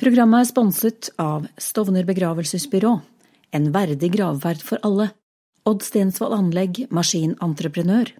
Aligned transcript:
Programmet 0.00 0.46
er 0.46 0.48
sponset 0.48 1.08
av 1.20 1.42
Stovner 1.60 2.06
begravelsesbyrå, 2.08 2.94
en 3.52 3.66
verdig 3.74 4.08
gravferd 4.14 4.62
for 4.64 4.80
alle, 4.86 5.10
Odd 5.68 5.84
Stensvold 5.84 6.32
Anlegg, 6.38 6.86
maskinentreprenør, 6.88 8.14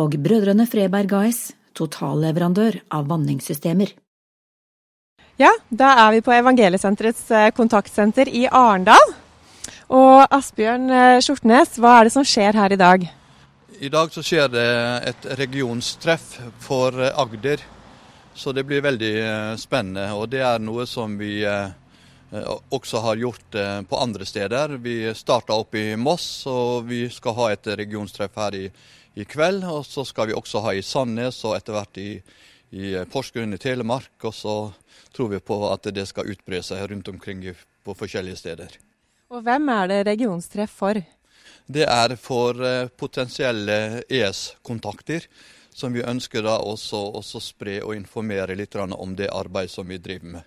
og 0.00 0.16
Brødrene 0.24 0.64
Freberg 0.64 1.12
AS, 1.18 1.42
totalleverandør 1.76 2.80
av 2.96 3.12
vanningssystemer. 3.12 3.92
Ja, 5.36 5.52
da 5.68 5.92
er 6.06 6.16
vi 6.16 6.24
på 6.24 6.32
Evangeliesenterets 6.32 7.28
eh, 7.28 7.50
kontaktsenter 7.52 8.32
i 8.32 8.46
Arendal. 8.48 9.16
Og 9.92 10.24
Asbjørn 10.32 10.88
eh, 10.88 11.20
Skjortnes, 11.20 11.76
hva 11.76 11.98
er 11.98 12.08
det 12.08 12.16
som 12.16 12.24
skjer 12.24 12.56
her 12.56 12.72
i 12.72 12.80
dag? 12.80 13.04
I 13.84 13.92
dag 13.92 14.16
så 14.16 14.24
skjer 14.24 14.48
det 14.48 14.68
et 15.12 15.32
regionstreff 15.44 16.38
for 16.64 16.96
eh, 16.96 17.12
Agder. 17.20 17.60
Så 18.36 18.52
det 18.52 18.66
blir 18.68 18.84
veldig 18.84 19.12
spennende. 19.58 20.10
Og 20.12 20.28
det 20.28 20.42
er 20.44 20.60
noe 20.60 20.84
som 20.86 21.16
vi 21.18 21.40
også 22.68 23.00
har 23.00 23.16
gjort 23.16 23.56
på 23.88 23.96
andre 23.96 24.26
steder. 24.28 24.76
Vi 24.84 24.98
starta 25.16 25.56
opp 25.56 25.74
i 25.74 25.96
Moss, 25.96 26.44
og 26.50 26.84
vi 26.90 27.06
skal 27.10 27.36
ha 27.38 27.46
et 27.54 27.70
regionstreff 27.80 28.36
her 28.36 28.58
i, 28.58 28.66
i 29.16 29.24
kveld. 29.24 29.64
Og 29.64 29.86
så 29.88 30.04
skal 30.04 30.28
vi 30.28 30.36
også 30.36 30.60
ha 30.66 30.74
i 30.76 30.84
Sandnes 30.84 31.40
og 31.48 31.56
etter 31.56 31.78
hvert 31.78 32.02
i, 32.02 32.10
i 32.76 32.92
Porsgrunn 33.08 33.56
i 33.56 33.62
Telemark. 33.62 34.12
Og 34.28 34.36
så 34.36 34.56
tror 35.16 35.32
vi 35.32 35.40
på 35.40 35.62
at 35.70 35.88
det 35.96 36.04
skal 36.10 36.28
utbre 36.34 36.60
seg 36.66 36.90
rundt 36.90 37.08
omkring 37.08 37.46
på 37.86 37.96
forskjellige 37.96 38.42
steder. 38.42 38.76
Og 39.32 39.42
Hvem 39.46 39.68
er 39.74 39.90
det 39.90 40.02
regionstreff 40.06 40.76
for? 40.82 41.00
Det 41.66 41.86
er 41.90 42.14
for 42.20 42.60
eh, 42.62 42.88
potensielle 42.94 44.04
ES-kontakter, 44.06 45.24
som 45.76 45.92
vi 45.92 46.00
ønsker 46.02 46.40
da 46.46 46.54
også, 46.64 46.96
også 47.20 47.40
spre 47.44 47.80
og 47.84 47.92
informere 47.98 48.54
litt 48.56 48.74
om 48.80 49.12
det 49.16 49.28
arbeidet 49.28 49.74
som 49.74 49.88
vi 49.88 49.98
driver 50.00 50.38
med. 50.38 50.44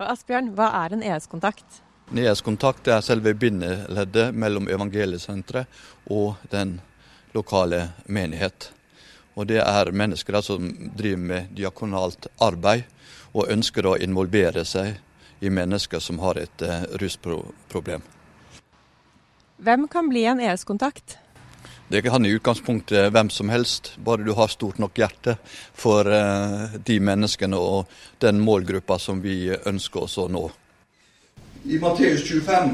Og 0.00 0.08
Asbjørn, 0.10 0.48
hva 0.58 0.66
er 0.82 0.96
en 0.96 1.04
ES-kontakt? 1.06 1.78
En 2.10 2.18
ES-kontakt 2.18 2.90
er 2.90 3.04
selve 3.06 3.36
bindeleddet 3.38 4.34
mellom 4.34 4.66
evangeliesenteret 4.66 6.10
og 6.10 6.42
den 6.50 6.80
lokale 7.36 7.92
menighet. 8.06 8.72
Og 9.38 9.46
Det 9.46 9.62
er 9.62 9.92
mennesker 9.92 10.40
som 10.42 10.66
driver 10.98 11.22
med 11.22 11.54
diakonalt 11.54 12.26
arbeid 12.42 12.82
og 13.32 13.48
ønsker 13.48 13.86
å 13.86 13.96
involvere 13.96 14.66
seg 14.66 14.98
i 15.40 15.50
mennesker 15.50 16.02
som 16.02 16.18
har 16.18 16.42
et 16.42 16.66
uh, 16.66 16.82
rusproblem. 16.98 18.02
Hvem 19.62 19.86
kan 19.88 20.10
bli 20.10 20.26
en 20.26 20.42
ES-kontakt? 20.42 21.21
Det 21.92 22.00
kan 22.02 22.26
i 22.26 22.30
utgangspunktet 22.32 23.10
hvem 23.12 23.28
som 23.30 23.50
helst, 23.52 23.90
bare 24.00 24.24
du 24.24 24.32
har 24.32 24.48
stort 24.48 24.78
nok 24.80 24.96
hjerte 24.96 25.34
for 25.76 26.08
uh, 26.08 26.72
de 26.88 26.96
menneskene 27.04 27.58
og 27.60 27.90
den 28.24 28.38
målgruppa 28.40 28.96
som 28.96 29.20
vi 29.20 29.50
ønsker 29.52 30.06
oss 30.06 30.14
å 30.16 30.24
nå. 30.32 30.46
I 31.68 31.76
Matteus 31.82 32.24
25 32.24 32.72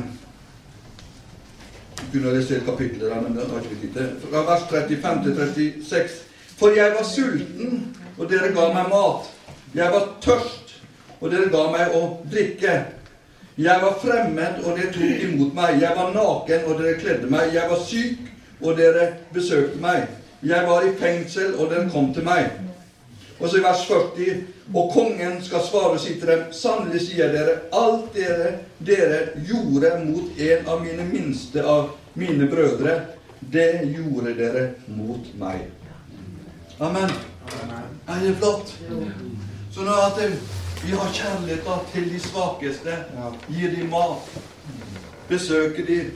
kunne 2.12 2.36
lese 2.36 2.60
et 2.60 2.70
kapittel 2.70 3.08
der, 3.08 3.18
men 3.24 3.34
det 3.34 3.48
har 3.50 3.66
ikke 3.66 3.80
tid 3.88 4.22
Fra 4.22 4.44
vers 4.52 4.62
35 4.70 5.26
til 5.26 5.36
36. 5.42 6.22
For 6.62 6.78
jeg 6.78 6.94
var 6.94 7.10
sulten, 7.10 7.84
og 8.14 8.30
dere 8.30 8.54
ga 8.54 8.70
meg 8.78 8.94
mat. 8.94 9.28
Jeg 9.74 9.98
var 9.98 10.08
tørst, 10.22 10.78
og 11.18 11.34
dere 11.34 11.50
ga 11.50 11.66
meg 11.74 11.98
å 11.98 12.06
drikke. 12.30 12.78
Jeg 13.58 13.82
var 13.82 13.98
fremmed, 13.98 14.62
og 14.62 14.78
dere 14.78 14.94
tok 14.94 15.26
imot 15.26 15.54
meg. 15.58 15.82
Jeg 15.82 15.98
var 15.98 16.14
naken, 16.14 16.66
og 16.70 16.82
dere 16.84 16.98
kledde 17.02 17.34
meg. 17.34 17.50
Jeg 17.58 17.66
var 17.74 17.82
syk, 17.82 18.34
og 18.60 18.76
dere 18.78 19.12
besøkte 19.34 19.80
meg. 19.82 20.08
Jeg 20.42 20.66
var 20.68 20.86
i 20.86 20.94
fengsel, 20.98 21.54
og 21.58 21.70
den 21.74 21.90
kom 21.90 22.12
til 22.14 22.24
meg. 22.24 22.50
Og 23.40 23.48
så 23.48 23.58
i 23.58 23.62
vers 23.62 23.86
40.: 23.86 24.36
Og 24.74 24.90
kongen 24.92 25.38
skal 25.44 25.60
svare 25.64 25.94
og 25.96 26.00
si 26.00 26.14
til 26.18 26.28
dem, 26.28 26.42
sannelig 26.52 27.00
sier 27.06 27.32
dere, 27.32 27.54
alt 27.72 28.14
dere, 28.14 28.52
dere 28.86 29.20
gjorde 29.48 29.92
mot 30.04 30.38
en 30.38 30.68
av 30.68 30.82
mine 30.84 31.06
minste 31.12 31.64
av 31.64 31.90
mine 32.14 32.46
brødre, 32.50 33.00
det 33.52 33.80
gjorde 33.94 34.34
dere 34.36 34.68
mot 34.86 35.24
meg. 35.38 35.68
Amen. 36.80 37.10
Er 38.08 38.20
det 38.22 38.36
flott? 38.38 38.74
Sånn 39.74 39.88
at 39.88 40.20
vi 40.84 40.94
har 40.94 41.10
kjærlighet 41.14 41.90
til 41.92 42.10
de 42.12 42.20
svakeste. 42.22 42.94
Gir 43.48 43.74
dem 43.76 43.90
mat. 43.90 44.28
Besøker 45.28 45.86
dem. 45.86 46.12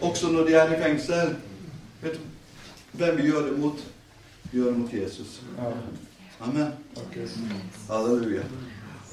Også 0.00 0.32
når 0.32 0.44
de 0.44 0.54
er 0.54 0.74
i 0.74 0.82
fengsel. 0.82 1.36
Vet 2.02 2.12
du 2.18 2.98
hvem 2.98 3.16
vi 3.16 3.22
gjør 3.22 3.46
det 3.46 3.58
mot? 3.58 3.84
Vi 4.50 4.58
gjør 4.58 4.70
det 4.70 4.78
mot 4.78 4.92
Jesus. 4.94 5.42
Amen. 6.40 6.72
Halleluja. 7.88 8.42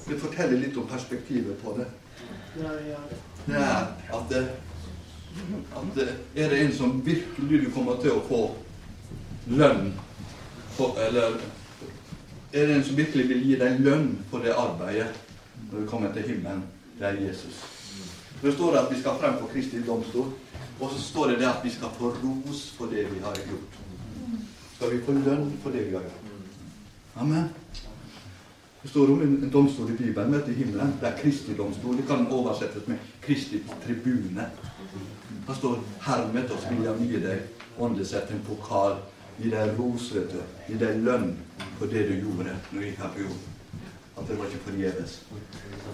Det 0.08 0.20
forteller 0.22 0.60
litt 0.62 0.78
om 0.78 0.88
perspektivet 0.88 1.58
på 1.64 1.74
det. 1.78 1.88
Det 2.56 2.66
er 3.56 3.88
at, 4.14 4.30
det, 4.30 4.44
at 5.76 5.96
det, 5.96 6.08
er 6.36 6.50
det 6.50 6.62
en 6.62 6.74
som 6.74 7.02
virkelig 7.06 7.66
du 7.66 7.72
kommer 7.74 7.98
til 8.02 8.14
å 8.16 8.22
få 8.30 8.42
lønn 9.48 9.92
for, 10.78 10.98
Eller 11.00 11.38
er 12.54 12.68
det 12.68 12.76
en 12.76 12.84
som 12.84 12.98
virkelig 12.98 13.28
vil 13.30 13.44
gi 13.44 13.58
deg 13.60 13.82
lønn 13.84 14.08
for 14.32 14.46
det 14.46 14.56
arbeidet 14.56 15.12
når 15.72 15.82
du 15.82 15.88
kommer 15.90 16.14
til 16.14 16.30
himmelen? 16.30 16.64
Det 17.00 17.10
er 17.10 17.22
Jesus. 17.26 17.60
Det 18.42 18.54
står 18.54 18.78
at 18.78 18.92
vi 18.92 19.00
skal 19.02 19.20
frem 19.20 19.38
for 19.40 19.52
Kristi 19.52 19.82
domstol. 19.84 20.32
Og 20.80 20.92
så 20.92 21.02
står 21.02 21.28
det 21.28 21.40
det 21.40 21.50
at 21.50 21.64
vi 21.64 21.72
skal 21.72 21.94
få 21.98 22.12
ros 22.24 22.62
for 22.78 22.92
det 22.92 23.08
vi 23.12 23.20
har 23.24 23.36
gjort. 23.48 23.78
Skal 24.76 24.92
vi 24.92 25.04
få 25.06 25.12
lønn 25.12 25.54
for 25.64 25.72
det 25.72 25.88
vi 25.88 25.96
har 25.96 26.04
gjort? 26.04 26.32
Amen. 27.16 27.50
Det 28.82 28.90
står 28.90 29.12
om 29.12 29.22
en 29.22 29.50
domstol 29.50 29.90
i 29.92 29.98
Bibelen 29.98 30.34
vet, 30.34 30.50
i 30.50 30.54
himmelen. 30.54 30.94
Det 31.02 31.08
er 31.10 31.18
Kristi 31.18 31.56
domstol. 31.58 31.98
Det 31.98 32.08
kan 32.08 32.28
oversettes 32.28 32.88
med 32.88 32.98
Kristi 33.22 33.64
tribune. 33.86 34.50
Det 35.48 35.56
står 35.56 35.80
'Hermed 36.02 36.52
oss 36.52 36.70
vil 36.70 36.84
jeg 36.84 36.96
gi 37.00 37.20
deg 37.20 37.40
åndesett 37.78 38.32
en 38.32 38.46
pokal 38.48 38.98
Gi 39.38 39.50
deg 39.52 39.76
ros, 39.80 40.12
vet 40.16 40.32
du. 40.32 40.40
Gi 40.68 40.78
deg 40.80 41.02
lønn 41.04 41.34
for 41.76 41.92
det 41.92 42.06
du 42.08 42.14
gjorde 42.22 42.54
når 42.72 42.80
du 42.80 42.86
gikk 42.86 43.02
her 43.04 43.12
på 43.16 43.26
jord. 43.26 43.42
At 44.16 44.30
det 44.30 44.38
var 44.40 44.46
ikke 44.48 44.64
forgjeves. 44.70 45.16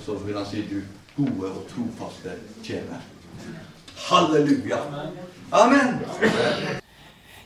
Så 0.06 0.18
vil 0.26 0.38
han 0.38 0.46
si 0.46 0.62
du 0.70 0.78
gode 1.16 1.50
og 1.50 1.64
trofaste 1.72 2.36
tjener. 2.64 3.02
Halleluja. 4.10 4.80
Amen. 5.52 6.00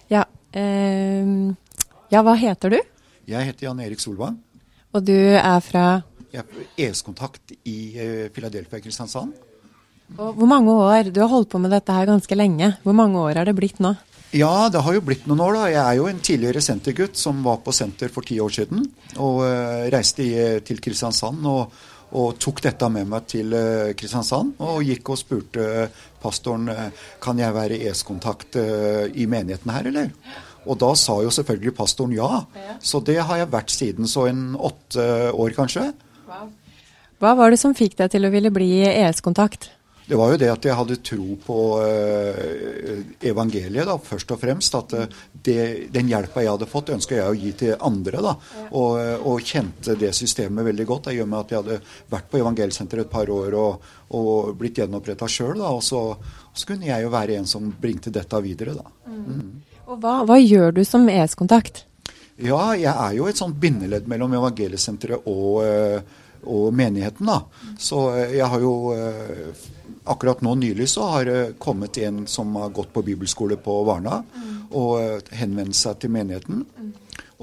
Ja, 0.07 0.25
eh, 0.51 1.25
ja, 2.13 2.21
hva 2.21 2.35
heter 2.37 2.75
du? 2.75 2.79
Jeg 3.25 3.49
heter 3.49 3.67
Jan 3.67 3.81
Erik 3.81 4.01
Solvang. 4.03 4.37
Og 4.95 5.03
du 5.03 5.15
er 5.15 5.59
fra 5.65 5.85
Jeg 6.31 6.43
er 6.43 6.89
ES-kontakt 6.89 7.53
i 7.63 7.95
uh, 7.95 8.27
Philadelphia 8.35 8.79
Kristiansand. 8.83 9.33
Og 10.19 10.35
hvor 10.37 10.49
mange 10.49 10.71
år? 10.71 11.09
Du 11.09 11.21
har 11.23 11.31
holdt 11.31 11.49
på 11.49 11.61
med 11.63 11.71
dette 11.73 11.95
her 11.95 12.07
ganske 12.09 12.35
lenge. 12.37 12.75
Hvor 12.83 12.93
mange 12.93 13.19
år 13.19 13.39
er 13.41 13.49
det 13.49 13.55
blitt 13.57 13.79
nå? 13.83 13.95
Ja, 14.35 14.67
det 14.69 14.81
har 14.83 14.97
jo 14.97 15.03
blitt 15.05 15.25
noen 15.29 15.41
år, 15.45 15.55
da. 15.55 15.65
Jeg 15.71 15.81
er 15.81 15.97
jo 15.99 16.07
en 16.11 16.19
tidligere 16.19 16.61
sentergutt 16.61 17.15
som 17.17 17.39
var 17.45 17.61
på 17.63 17.73
senter 17.75 18.11
for 18.11 18.27
ti 18.27 18.37
år 18.43 18.51
siden. 18.51 18.83
Og 19.15 19.41
uh, 19.47 19.87
reiste 19.93 20.25
i, 20.27 20.33
til 20.67 20.81
Kristiansand 20.83 21.47
og, 21.49 21.71
og, 22.11 22.35
tok 22.41 22.61
dette 22.65 22.89
med 22.93 23.09
meg 23.11 23.27
til 23.31 23.53
uh, 23.55 23.93
Kristiansand. 23.97 24.55
Og 24.63 24.83
gikk 24.85 25.13
og 25.13 25.19
spurte 25.19 25.87
pastoren 26.21 26.69
uh, 26.71 27.05
kan 27.23 27.39
jeg 27.41 27.55
være 27.55 27.79
ES-kontakt 27.89 28.57
i 28.57 29.25
menigheten 29.29 29.73
her, 29.73 29.89
eller? 29.91 30.11
Og 30.65 30.79
da 30.81 30.91
sa 30.97 31.19
jo 31.21 31.31
selvfølgelig 31.33 31.75
pastoren 31.77 32.15
ja. 32.15 32.43
Så 32.81 33.01
det 33.05 33.19
har 33.21 33.41
jeg 33.41 33.51
vært 33.53 33.73
siden 33.73 34.09
så 34.09 34.25
en 34.31 34.55
åtte 34.57 35.05
år, 35.31 35.53
kanskje. 35.57 35.91
Hva 37.21 37.35
var 37.37 37.53
det 37.53 37.61
som 37.61 37.75
fikk 37.77 37.99
deg 38.01 38.11
til 38.15 38.27
å 38.27 38.33
ville 38.33 38.51
bli 38.53 38.69
ES-kontakt? 38.87 39.69
Det 40.07 40.15
var 40.15 40.31
jo 40.31 40.37
det 40.37 40.51
at 40.53 40.65
jeg 40.67 40.77
hadde 40.77 40.95
tro 41.01 41.35
på 41.41 41.59
uh, 41.81 42.97
evangeliet, 43.25 43.87
da, 43.89 43.95
først 43.97 44.33
og 44.35 44.37
fremst. 44.37 44.75
At 44.77 44.93
uh, 44.93 45.05
det, 45.33 45.89
den 45.93 46.11
hjelpa 46.11 46.43
jeg 46.43 46.53
hadde 46.53 46.67
fått, 46.69 46.91
ønska 46.93 47.17
jeg 47.17 47.31
å 47.31 47.37
gi 47.39 47.53
til 47.57 47.85
andre. 47.87 48.21
da, 48.21 48.35
og, 48.69 48.99
uh, 49.01 49.25
og, 49.25 49.41
kjente 49.41 49.95
det 49.97 50.11
systemet 50.13 50.67
veldig 50.69 50.85
godt. 50.91 51.09
Det 51.09 51.15
gjør 51.17 51.31
meg 51.31 51.39
at 51.39 51.53
jeg 51.53 51.63
hadde 51.63 51.79
vært 52.13 52.29
på 52.29 52.41
evangelsenteret 52.43 53.07
et 53.07 53.15
par 53.15 53.31
år 53.33 53.57
og, 53.57 53.87
og 54.19 54.53
blitt 54.59 54.77
gjenoppretta 54.83 55.29
sjøl. 55.31 55.63
Og 55.65 55.81
så, 55.85 56.03
så, 56.53 56.67
kunne 56.69 56.91
jeg 56.91 57.05
jo 57.07 57.13
være 57.13 57.39
en 57.39 57.49
som 57.49 57.71
bringte 57.73 58.13
dette 58.13 58.41
videre. 58.45 58.77
da. 58.77 58.93
Mm. 59.09 59.23
Mm. 59.25 59.79
Og 59.89 60.01
hva, 60.03 60.19
hva, 60.29 60.37
gjør 60.37 60.77
du 60.77 60.83
som 60.85 61.09
ES-kontakt? 61.09 61.87
Ja, 62.37 62.75
jeg 62.77 62.91
er 62.91 63.17
jo 63.17 63.25
et 63.31 63.39
sånt 63.39 63.57
bindeledd 63.57 64.05
mellom 64.11 64.33
evangeliesenteret 64.37 65.25
og, 65.31 65.63
og 66.45 66.65
menigheten. 66.75 67.25
da. 67.25 67.41
Så 67.79 68.09
jeg 68.27 68.49
har 68.51 68.61
jo 68.61 68.75
Akkurat 70.05 70.41
nå 70.45 70.53
nylig 70.61 70.89
så 70.89 71.07
har 71.09 71.25
det 71.25 71.39
kommet 71.59 71.97
en 71.97 72.27
som 72.29 72.55
har 72.59 72.69
gått 72.69 72.93
på 72.93 73.01
bibelskole 73.01 73.57
på 73.57 73.79
Varna, 73.87 74.19
mm. 74.21 74.51
og 74.77 74.91
eh, 75.01 75.33
henvendt 75.39 75.77
seg 75.79 75.97
til 76.01 76.13
menigheten. 76.13 76.61
Mm. 76.77 76.91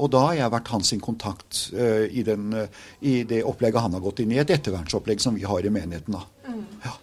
Og 0.01 0.11
da 0.13 0.27
har 0.29 0.39
jeg 0.39 0.53
vært 0.55 0.71
hans 0.73 0.93
kontakt 1.05 1.59
uh, 1.77 2.05
i, 2.09 2.23
den, 2.25 2.53
uh, 2.57 2.85
i, 3.05 3.23
det 3.29 3.43
opplegget 3.45 3.85
han 3.85 3.93
har 3.93 4.05
gått 4.05 4.23
inn 4.25 4.33
i, 4.33 4.39
et 4.41 4.53
ettervernsopplegg 4.55 5.21
som 5.21 5.37
vi 5.37 5.45
har 5.45 5.67
i 5.67 5.73
menigheten. 5.73 6.17
da. 6.17 6.23
Mm. 6.49 6.63
Ja. 6.87 6.95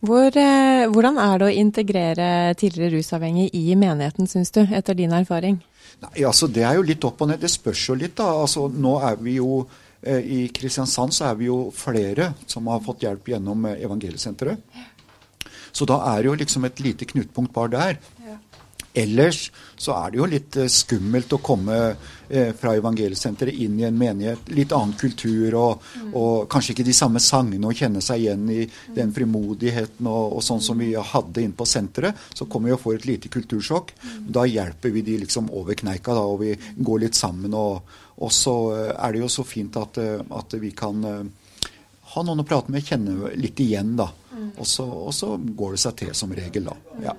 Hvor, 0.00 0.26
uh, 0.34 0.88
hvordan 0.90 1.20
er 1.22 1.38
det 1.38 1.46
å 1.46 1.58
integrere 1.62 2.30
tidligere 2.58 2.96
rusavhengig 2.96 3.50
i 3.54 3.76
menigheten, 3.78 4.26
syns 4.30 4.50
du, 4.56 4.64
etter 4.64 4.98
din 4.98 5.14
erfaring? 5.14 5.60
Nei, 6.00 6.24
altså 6.24 6.48
Det 6.50 6.64
er 6.66 6.80
jo 6.80 6.88
litt 6.88 7.04
opp 7.06 7.22
og 7.22 7.30
ned. 7.30 7.42
Det 7.42 7.52
spørs 7.52 7.86
jo 7.92 7.98
litt, 8.00 8.16
da. 8.18 8.32
Altså 8.42 8.66
Nå 8.72 8.96
er 9.06 9.20
vi 9.22 9.36
jo 9.36 9.62
I 10.00 10.48
Kristiansand 10.56 11.12
så 11.12 11.26
er 11.28 11.34
vi 11.36 11.50
jo 11.50 11.58
flere 11.76 12.30
som 12.48 12.70
har 12.72 12.80
fått 12.84 13.02
hjelp 13.04 13.26
gjennom 13.34 13.66
Evangeliesenteret. 13.74 14.62
Så 15.72 15.84
da 15.86 15.98
er 16.14 16.22
det 16.22 16.30
jo 16.30 16.38
liksom 16.40 16.64
et 16.66 16.80
lite 16.80 17.08
knutepunkt 17.10 17.52
bare 17.54 17.72
der. 17.74 17.98
Ellers 19.00 19.46
så 19.80 19.94
er 19.96 20.12
det 20.12 20.20
jo 20.20 20.28
litt 20.28 20.56
eh, 20.60 20.68
skummelt 20.70 21.32
å 21.32 21.40
komme 21.44 21.76
eh, 22.28 22.50
fra 22.56 22.74
evangeliesenteret 22.76 23.62
inn 23.64 23.78
i 23.80 23.86
en 23.88 23.96
menighet. 23.96 24.50
Litt 24.52 24.74
annen 24.76 24.96
kultur 25.00 25.56
og, 25.58 25.86
mm. 25.96 26.12
og, 26.12 26.34
kanskje 26.52 26.74
ikke 26.74 26.86
de 26.90 26.96
samme 26.96 27.22
sangene 27.24 27.70
og 27.70 27.80
kjenne 27.80 28.02
seg 28.04 28.26
igjen 28.26 28.44
i 28.52 28.60
den 28.96 29.14
frimodigheten 29.16 30.10
og, 30.10 30.36
og 30.36 30.44
sånn 30.44 30.62
som 30.64 30.80
vi 30.80 30.92
hadde 30.94 31.44
inne 31.44 31.56
på 31.56 31.68
senteret. 31.68 32.28
Så 32.36 32.48
kommer 32.50 32.70
vi 32.70 32.76
og 32.76 32.84
får 32.84 33.00
et 33.00 33.10
lite 33.14 33.32
kultursjokk. 33.32 33.94
Mm. 34.04 34.30
Da 34.36 34.46
hjelper 34.48 34.94
vi 34.94 35.04
de 35.06 35.18
liksom 35.24 35.50
over 35.56 35.78
kneika, 35.80 36.16
da, 36.16 36.26
og 36.28 36.42
vi 36.44 36.54
går 36.76 37.04
litt 37.06 37.18
sammen. 37.18 37.56
Og, 37.56 37.96
og 38.20 38.34
så 38.36 38.56
eh, 38.76 38.94
er 38.96 39.16
det 39.16 39.24
jo 39.24 39.32
så 39.32 39.46
fint 39.48 39.80
at, 39.80 40.00
at 40.00 40.60
vi 40.60 40.74
kan 40.76 41.04
ha 42.10 42.22
noen 42.26 42.42
å 42.42 42.46
prate 42.46 42.72
med, 42.74 42.84
kjenne 42.84 43.32
litt 43.38 43.60
igjen, 43.62 43.94
da. 43.98 44.10
Mm. 44.34 44.48
Og 44.58 44.66
så, 44.66 44.86
og 44.86 45.12
så 45.14 45.36
går 45.38 45.76
det 45.76 45.84
seg 45.84 46.00
til 46.00 46.16
som 46.16 46.32
regel, 46.34 46.66
da. 46.68 46.76
Ja. 47.06 47.14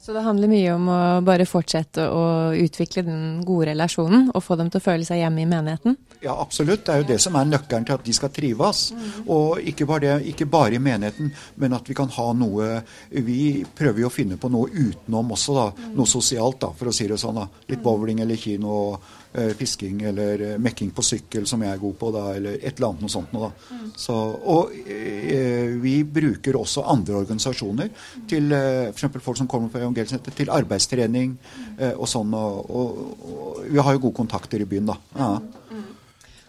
Så 0.00 0.14
det 0.16 0.22
handler 0.24 0.48
mye 0.48 0.72
om 0.72 0.86
å 0.88 1.00
bare 1.20 1.44
fortsette 1.44 2.06
å 2.08 2.22
utvikle 2.56 3.02
den 3.04 3.42
gode 3.44 3.68
relasjonen 3.68 4.30
og 4.32 4.40
få 4.40 4.56
dem 4.56 4.70
til 4.72 4.80
å 4.80 4.84
føle 4.84 5.04
seg 5.04 5.20
hjemme 5.20 5.42
i 5.42 5.48
menigheten? 5.50 5.98
Ja, 6.24 6.38
absolutt. 6.40 6.86
Det 6.86 6.94
er 6.94 7.02
jo 7.02 7.08
det 7.10 7.18
som 7.20 7.36
er 7.36 7.50
nøkkelen 7.50 7.84
til 7.84 7.98
at 7.98 8.06
de 8.06 8.14
skal 8.16 8.32
trives. 8.32 8.80
Mm. 8.96 9.10
Og 9.36 9.68
ikke 9.72 9.84
bare, 9.88 10.00
det, 10.06 10.32
ikke 10.32 10.48
bare, 10.48 10.78
i 10.78 10.82
menigheten, 10.82 11.28
men 11.60 11.76
at 11.76 11.88
vi 11.88 11.96
kan 11.96 12.08
ha 12.16 12.30
noe 12.36 12.80
Vi 13.10 13.64
prøver 13.76 14.04
jo 14.04 14.08
å 14.08 14.14
finne 14.14 14.40
på 14.40 14.48
noe 14.52 14.72
utenom 14.72 15.36
også, 15.36 15.56
da. 15.58 15.88
Noe 15.96 16.08
sosialt, 16.08 16.62
da, 16.64 16.72
for 16.76 16.88
å 16.88 16.96
si 16.96 17.08
det 17.10 17.20
sånn. 17.20 17.42
da. 17.42 17.64
Litt 17.68 17.84
bowling 17.84 18.24
eller 18.24 18.40
kino. 18.40 18.76
Eh, 18.94 19.19
fisking 19.54 20.02
eller 20.02 20.40
eh, 20.40 20.56
mekking 20.58 20.90
på 20.94 21.04
sykkel, 21.06 21.46
som 21.46 21.62
jeg 21.62 21.70
er 21.70 21.78
god 21.78 21.94
på, 22.00 22.10
da, 22.14 22.24
eller 22.34 22.56
et 22.58 22.72
eller 22.74 22.88
annet 22.88 23.04
noe 23.04 23.12
sånt 23.12 23.34
noe. 23.34 23.50
da. 23.50 23.76
Mm. 23.76 23.92
Så, 24.02 24.16
og 24.54 24.72
eh, 24.80 25.76
vi 25.82 25.94
bruker 26.02 26.58
også 26.58 26.82
andre 26.90 27.20
organisasjoner 27.20 27.92
til 28.30 28.50
eh, 28.56 28.90
f.eks. 28.90 29.20
folk 29.22 29.38
som 29.38 29.50
kommer 29.50 29.70
fra 29.70 29.84
Evangelsenteret, 29.84 30.36
til 30.40 30.50
arbeidstrening 30.54 31.36
eh, 31.78 31.94
og 31.94 32.10
sånn. 32.10 32.34
Og, 32.34 32.74
og, 32.74 33.00
og, 33.30 33.62
vi 33.70 33.78
har 33.78 33.96
jo 33.96 34.04
gode 34.08 34.18
kontakter 34.18 34.62
i 34.64 34.68
byen, 34.68 34.90
da. 34.90 34.98
Ja. 35.14 35.32
Mm. 35.70 35.88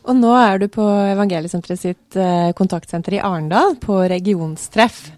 Og 0.02 0.18
nå 0.18 0.34
er 0.34 0.62
du 0.64 0.66
på 0.74 0.84
Evangeliesenteret 1.12 1.80
sitt 1.80 2.18
eh, 2.18 2.50
kontaktsenter 2.58 3.20
i 3.20 3.22
Arendal, 3.22 3.78
på 3.82 4.02
regionstreff. 4.10 5.12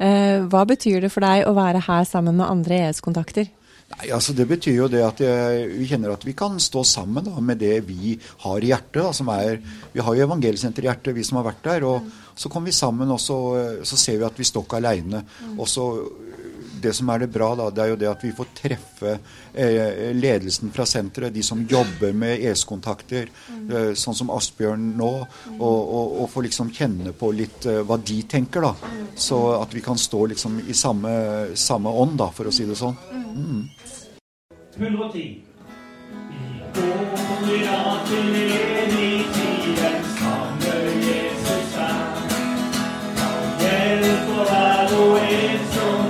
Eh, 0.00 0.40
hva 0.48 0.64
betyr 0.64 1.04
det 1.04 1.12
for 1.12 1.20
deg 1.26 1.44
å 1.44 1.52
være 1.56 1.84
her 1.84 2.06
sammen 2.08 2.40
med 2.40 2.48
andre 2.48 2.86
ES-kontakter? 2.86 3.50
Nei, 3.90 4.06
altså 4.14 4.32
Det 4.36 4.46
betyr 4.48 4.76
jo 4.76 4.88
det 4.88 5.02
at 5.02 5.20
vi 5.20 5.88
kjenner 5.90 6.14
at 6.14 6.24
vi 6.24 6.36
kan 6.38 6.60
stå 6.62 6.84
sammen 6.86 7.26
da, 7.26 7.40
med 7.42 7.58
det 7.60 7.80
vi 7.88 8.14
har 8.44 8.62
i 8.62 8.70
hjertet. 8.70 9.00
Da, 9.02 9.12
som 9.16 9.28
er, 9.34 9.58
vi 9.92 10.02
har 10.04 10.16
jo 10.16 10.26
Evangeliesenteret 10.28 10.86
i 10.86 10.90
hjertet, 10.90 11.16
vi 11.16 11.26
som 11.26 11.40
har 11.40 11.48
vært 11.50 11.64
der. 11.66 11.86
og. 11.90 12.06
Så 12.40 12.48
kommer 12.48 12.70
vi 12.70 12.76
sammen, 12.78 13.10
og 13.10 13.18
så, 13.20 13.36
så, 13.84 13.98
ser 14.00 14.20
vi 14.20 14.24
at 14.24 14.38
vi 14.38 14.46
står 14.46 14.64
ikke 14.64 14.78
aleine. 14.78 15.24
Og 15.58 15.66
så 15.68 15.90
det 16.80 16.92
som 16.96 17.10
er 17.12 17.22
det 17.22 17.30
bra, 17.32 17.50
da, 17.58 17.68
det 17.74 17.82
er 17.82 17.92
jo 17.92 17.98
det 18.00 18.08
at 18.10 18.22
vi 18.24 18.32
får 18.36 18.48
treffe 18.56 19.12
eh, 19.52 20.10
ledelsen 20.16 20.72
fra 20.74 20.86
senteret, 20.88 21.34
de 21.34 21.42
som 21.44 21.62
jobber 21.68 22.14
med 22.16 22.44
ES-kontakter, 22.48 23.30
mm. 23.30 23.66
eh, 23.68 23.90
sånn 23.98 24.16
som 24.16 24.32
Asbjørn 24.34 24.90
nå, 24.98 25.10
og, 25.58 25.78
og, 25.80 26.16
og 26.22 26.30
få 26.32 26.44
liksom 26.46 26.72
kjenne 26.76 27.14
på 27.16 27.32
litt 27.36 27.68
eh, 27.70 27.82
hva 27.86 28.00
de 28.00 28.20
tenker, 28.30 28.64
da. 28.64 28.94
Så 29.20 29.40
at 29.58 29.74
vi 29.76 29.84
kan 29.84 30.00
stå 30.00 30.24
liksom 30.32 30.60
i 30.66 30.76
samme, 30.76 31.12
samme 31.58 31.92
ånd, 32.04 32.16
da, 32.20 32.30
for 32.34 32.50
å 32.50 32.54
si 32.54 32.68
det 32.68 32.78
sånn. 32.78 32.96
Mm. 33.30 33.62
110. 34.76 35.18
I 35.18 35.42
går 36.74 37.54
i 37.54 37.60
dag 37.66 38.06
til 38.06 38.34
evig 38.34 39.24
tiden 39.34 40.04
samme 40.18 40.72
Jesus 41.06 41.76
er. 41.76 42.00
Han 43.20 43.42
hjelper 43.60 44.44
hver 44.48 44.88
og 45.00 45.18
en 45.32 45.60
som 45.74 46.09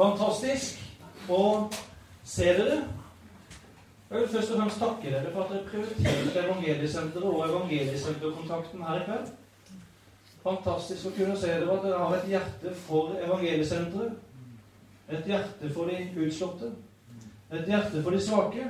Fantastisk 0.00 0.78
å 1.28 1.68
se 2.24 2.46
dere. 2.56 2.78
Jeg 4.10 4.20
vil 4.20 4.30
først 4.32 4.52
og 4.54 4.56
fremst 4.56 4.80
takke 4.80 5.10
dere 5.12 5.32
for 5.34 5.44
at 5.44 5.50
dere 5.52 5.66
prioriterte 5.68 6.40
Evangeliesenteret 6.40 7.26
og 7.28 7.42
Evangeliesenterkontakten 7.46 8.86
her 8.86 9.02
i 9.02 9.04
kveld. 9.04 9.28
Fantastisk 10.42 11.10
å 11.10 11.14
kunne 11.16 11.36
se 11.36 11.50
dere 11.52 11.72
at 11.74 11.82
dere 11.84 11.98
har 12.00 12.16
et 12.16 12.28
hjerte 12.30 12.74
for 12.86 13.16
Evangeliesenteret. 13.20 14.12
Et 15.10 15.26
hjerte 15.26 15.72
for 15.74 15.90
de 15.90 16.26
utslåtte. 16.26 16.70
Et 17.50 17.66
hjerte 17.68 18.02
for 18.02 18.14
de 18.14 18.20
svake. 18.22 18.68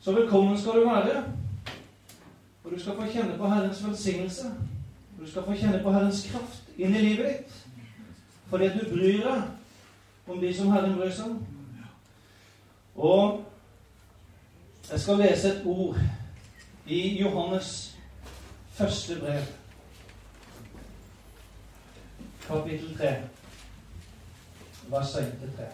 Så 0.00 0.12
velkommen 0.12 0.58
skal 0.58 0.80
du 0.80 0.88
være. 0.88 1.24
Og 2.64 2.70
du 2.72 2.80
skal 2.80 2.96
få 2.96 3.10
kjenne 3.12 3.38
på 3.38 3.48
Herrens 3.48 3.84
velsignelse. 3.86 4.54
Du 5.20 5.30
skal 5.30 5.44
få 5.44 5.56
kjenne 5.58 5.82
på 5.82 5.92
Herrens 5.92 6.26
kraft 6.30 6.78
inn 6.78 6.94
i 6.94 7.02
livet 7.02 7.26
ditt. 7.26 7.58
Fordi 8.48 8.70
at 8.70 8.78
du 8.80 8.90
bryr 8.92 9.24
deg 9.24 9.42
om 10.26 10.40
de 10.40 10.54
som 10.54 10.70
Herren 10.72 10.96
bryr 10.96 11.12
seg 11.12 11.32
om. 11.32 11.42
Og 12.94 13.44
jeg 14.90 15.00
skal 15.00 15.18
lese 15.18 15.52
et 15.52 15.66
ord 15.66 15.98
i 16.86 17.18
Johannes 17.20 17.96
første 18.74 19.16
brev, 19.20 19.42
kapittel 22.48 22.96
3, 22.98 23.14
vers 24.90 25.14
1-3. 25.16 25.70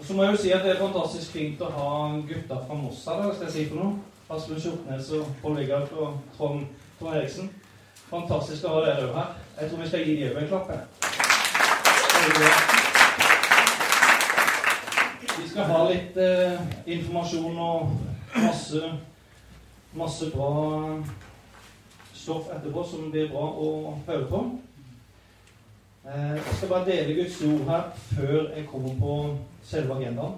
Og 0.00 0.06
så 0.06 0.14
må 0.14 0.22
jeg 0.22 0.32
jo 0.32 0.36
si 0.42 0.52
at 0.52 0.62
det 0.64 0.70
er 0.70 0.80
fantastisk 0.80 1.34
fint 1.36 1.60
å 1.60 1.72
ha 1.74 1.88
gutta 2.28 2.62
fra 2.66 2.76
Moss 2.78 3.02
her. 3.04 3.26
Skal 3.34 3.48
jeg 3.48 3.56
si 3.56 3.64
for 3.68 3.82
noe? 3.82 3.98
Aslund 4.30 4.60
Skjortnes 4.62 5.10
og 5.18 5.26
Pål 5.42 5.56
Vigard 5.58 5.92
og 5.92 6.20
Trond, 6.36 6.62
Trond 6.98 7.16
Eriksen. 7.18 7.50
Fantastisk 8.10 8.64
å 8.64 8.76
ha 8.76 8.84
dere 8.84 9.08
òg 9.08 9.16
her. 9.18 9.32
Jeg 9.58 9.70
tror 9.70 9.82
vi 9.82 9.88
skal 9.90 10.04
gi 10.06 10.14
dem 10.20 10.38
en 10.38 10.48
klapp. 10.48 10.70
Vi 15.34 15.48
skal 15.50 15.68
ha 15.72 15.80
litt 15.90 16.16
eh, 16.22 16.62
informasjon 16.94 17.58
og 17.66 17.90
masse, 18.36 18.92
masse 19.98 20.30
bra 20.30 20.50
stoff 22.14 22.48
etterpå 22.54 22.86
som 22.86 23.10
blir 23.10 23.32
bra 23.34 23.44
å 23.50 23.96
høre 24.06 24.26
på. 24.30 24.44
Eh, 26.06 26.30
jeg 26.30 26.54
skal 26.56 26.68
bare 26.68 26.84
dele 26.84 27.22
Guds 27.22 27.42
ord 27.42 27.70
her 27.70 27.82
før 27.96 28.54
jeg 28.56 28.66
kommer 28.66 28.98
på 28.98 29.38
selve 29.62 29.96
agendaen. 29.96 30.34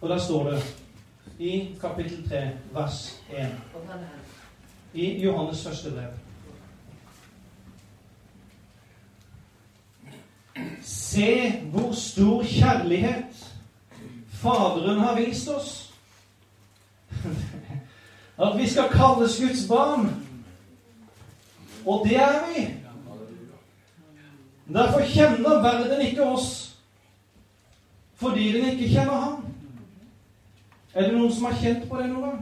Og 0.00 0.08
der 0.08 0.18
står 0.18 0.50
det 0.50 0.62
i 1.38 1.76
kapittel 1.80 2.28
3, 2.28 2.50
vers 2.72 3.22
1 3.30 3.46
i 4.94 5.22
Johannes 5.22 5.66
første 5.66 5.90
brev 5.90 6.10
Se 10.82 11.50
hvor 11.72 11.92
stor 11.92 12.42
kjærlighet 12.42 13.54
Faderen 14.28 14.98
har 14.98 15.14
vist 15.14 15.48
oss. 15.48 15.94
At 18.42 18.58
vi 18.58 18.68
skal 18.68 18.88
kalles 18.88 19.40
Guds 19.40 19.68
barn. 19.68 20.26
Og 21.86 22.06
det 22.08 22.16
er 22.16 22.46
vi. 22.48 22.87
Derfor 24.68 25.00
kjenner 25.00 25.62
verden 25.62 26.06
ikke 26.06 26.24
oss 26.24 26.64
fordi 28.18 28.52
den 28.52 28.64
ikke 28.72 28.88
kjenner 28.90 29.20
ham. 29.22 29.44
Er 30.94 31.06
det 31.06 31.14
noen 31.14 31.32
som 31.32 31.46
har 31.46 31.60
kjent 31.60 31.84
på 31.88 32.00
det 32.00 32.08
noen 32.10 32.24
gang? 32.26 32.40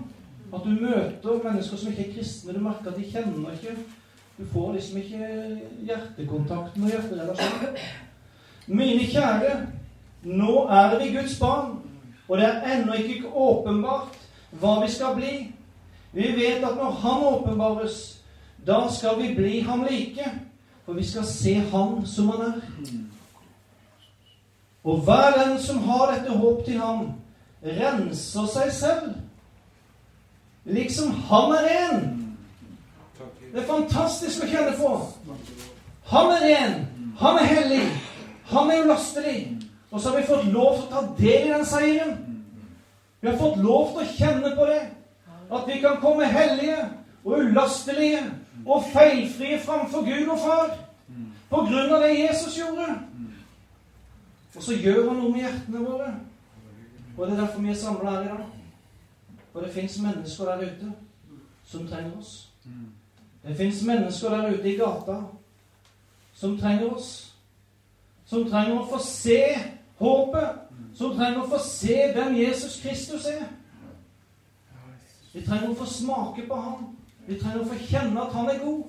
At 0.55 0.65
du 0.65 0.73
møter 0.73 1.43
mennesker 1.45 1.77
som 1.77 1.93
ikke 1.93 2.07
er 2.07 2.15
kristne. 2.15 2.55
Du 2.57 2.63
merker 2.65 2.91
at 2.91 2.97
de 2.97 3.11
kjenner 3.11 3.53
ikke 3.53 3.77
Du 4.39 4.45
får 4.53 4.73
liksom 4.73 4.97
ikke 5.01 5.29
hjertekontakten 5.89 6.83
og 6.83 6.91
hjerterelasjonen. 6.91 7.77
Mine 8.67 9.07
kjære, 9.09 9.53
nå 10.23 10.67
er 10.69 10.99
vi 10.99 11.13
Guds 11.15 11.39
barn, 11.41 11.79
og 12.29 12.39
det 12.39 12.47
er 12.47 12.67
ennå 12.75 12.99
ikke 13.01 13.31
åpenbart 13.33 14.19
hva 14.61 14.75
vi 14.83 14.91
skal 14.93 15.15
bli. 15.17 15.33
Vi 16.13 16.33
vet 16.37 16.65
at 16.65 16.77
når 16.77 16.99
Han 17.01 17.25
åpenbares, 17.31 18.19
da 18.67 18.83
skal 18.93 19.23
vi 19.23 19.35
bli 19.35 19.61
ham 19.61 19.87
like, 19.89 20.29
for 20.87 20.93
vi 20.93 21.05
skal 21.05 21.25
se 21.27 21.55
Han 21.55 22.07
som 22.07 22.29
Han 22.29 22.41
er. 22.41 22.61
Og 24.85 24.99
hver 24.99 25.45
den 25.45 25.63
som 25.63 25.79
har 25.79 26.13
dette 26.15 26.39
håp 26.39 26.65
til 26.65 26.79
ham, 26.79 27.09
renser 27.63 28.47
seg 28.47 28.73
selv, 28.73 29.15
liksom 30.65 31.11
Han 31.11 31.55
er 31.57 31.67
ren. 31.67 32.05
Det 33.53 33.63
er 33.63 33.67
fantastisk 33.67 34.45
å 34.45 34.51
kjenne 34.51 34.77
på. 34.79 34.93
Han 36.13 36.31
er 36.37 36.45
ren. 36.45 36.77
Han 37.19 37.39
er 37.41 37.51
hellig. 37.51 37.83
Han 38.53 38.71
er 38.71 38.85
ulastelig. 38.85 39.57
Og 39.91 40.01
så 40.01 40.11
har 40.11 40.21
vi 40.21 40.27
fått 40.29 40.47
lov 40.53 40.77
til 40.77 40.87
å 40.87 40.91
ta 40.93 41.03
del 41.19 41.49
i 41.49 41.53
den 41.55 41.67
seieren. 41.67 42.15
Vi 43.21 43.31
har 43.31 43.39
fått 43.41 43.59
lov 43.59 43.95
til 43.95 44.05
å 44.05 44.13
kjenne 44.13 44.55
på 44.55 44.69
det. 44.71 44.83
At 45.51 45.67
vi 45.67 45.81
kan 45.83 45.99
komme 46.03 46.31
hellige 46.31 46.79
og 47.27 47.33
ulastelige 47.33 48.23
og 48.67 48.85
feilfrie 48.93 49.61
framfor 49.61 50.05
Gud 50.07 50.33
og 50.33 50.39
Far. 50.39 50.73
På 51.51 51.57
grunn 51.57 51.93
av 51.93 52.03
det 52.03 52.15
Jesus 52.19 52.57
gjorde. 52.59 52.87
Og 54.57 54.63
så 54.63 54.79
gjør 54.79 55.09
han 55.09 55.21
noe 55.21 55.33
med 55.33 55.45
hjertene 55.45 55.85
våre. 55.85 56.09
Og 57.17 57.27
det 57.27 57.37
er 57.37 57.41
derfor 57.43 57.63
vi 57.63 57.71
er 57.71 57.79
samla 57.79 58.11
her 58.11 58.25
i 58.25 58.33
dag. 58.33 58.47
For 59.53 59.61
det 59.61 59.75
fins 59.75 60.01
mennesker 60.03 60.45
der 60.45 60.65
ute 60.67 60.93
som 61.67 61.87
trenger 61.87 62.19
oss. 62.19 62.35
Det 63.47 63.57
fins 63.57 63.85
mennesker 63.87 64.35
der 64.35 64.59
ute 64.59 64.73
i 64.73 64.77
gata 64.77 65.21
som 66.35 66.59
trenger 66.59 66.91
oss 66.93 67.11
som 68.27 68.47
trenger 68.51 68.81
å 68.81 68.87
få 68.91 68.99
se 69.03 69.41
håpet, 70.01 70.63
som 70.99 71.15
trenger 71.15 71.45
å 71.45 71.51
få 71.51 71.61
se 71.63 71.97
hvem 72.15 72.39
Jesus 72.41 72.81
Kristus 72.83 73.29
er. 73.31 73.47
Vi 75.33 75.45
trenger 75.45 75.71
å 75.71 75.79
få 75.79 75.87
smake 75.87 76.47
på 76.49 76.59
ham. 76.59 76.96
Vi 77.27 77.39
trenger 77.41 77.63
å 77.65 77.69
få 77.71 77.79
kjenne 77.89 78.23
at 78.23 78.35
han 78.35 78.51
er 78.51 78.61
god. 78.63 78.83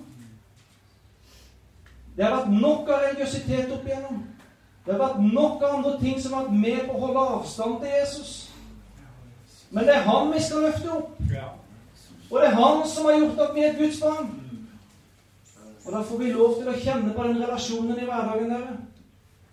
Det 2.18 2.26
har 2.26 2.36
vært 2.36 2.54
nok 2.54 2.90
av 2.90 3.04
religiøsitet 3.06 3.72
opp 3.74 3.86
igjennom. 3.86 4.26
Det 4.86 4.94
har 4.94 5.02
vært 5.02 5.24
nok 5.34 5.64
av 5.64 5.76
andre 5.78 5.94
ting 6.02 6.22
som 6.22 6.34
har 6.34 6.48
vært 6.48 6.60
med 6.62 6.84
på 6.88 6.96
å 6.96 7.02
holde 7.06 7.24
avstand 7.38 7.80
til 7.82 7.94
Jesus. 7.94 8.34
Men 9.70 9.88
det 9.88 9.96
er 9.98 10.06
han 10.08 10.32
vi 10.34 10.42
skal 10.42 10.64
løfte 10.66 10.92
opp. 10.96 11.18
Og 12.30 12.42
det 12.42 12.48
er 12.48 12.60
han 12.60 12.84
som 12.90 13.06
har 13.06 13.20
gjort 13.20 13.42
at 13.46 13.56
vi 13.56 13.64
er 13.64 13.74
et 13.74 13.82
Guds 13.82 14.00
barn. 14.02 14.32
Og 15.86 15.94
da 15.94 16.02
får 16.04 16.18
vi 16.20 16.32
lov 16.32 16.56
til 16.58 16.70
å 16.72 16.80
kjenne 16.80 17.14
på 17.16 17.28
den 17.28 17.42
relasjonen 17.42 18.00
i 18.00 18.08
hverdagen. 18.08 18.50
dere. 18.50 18.78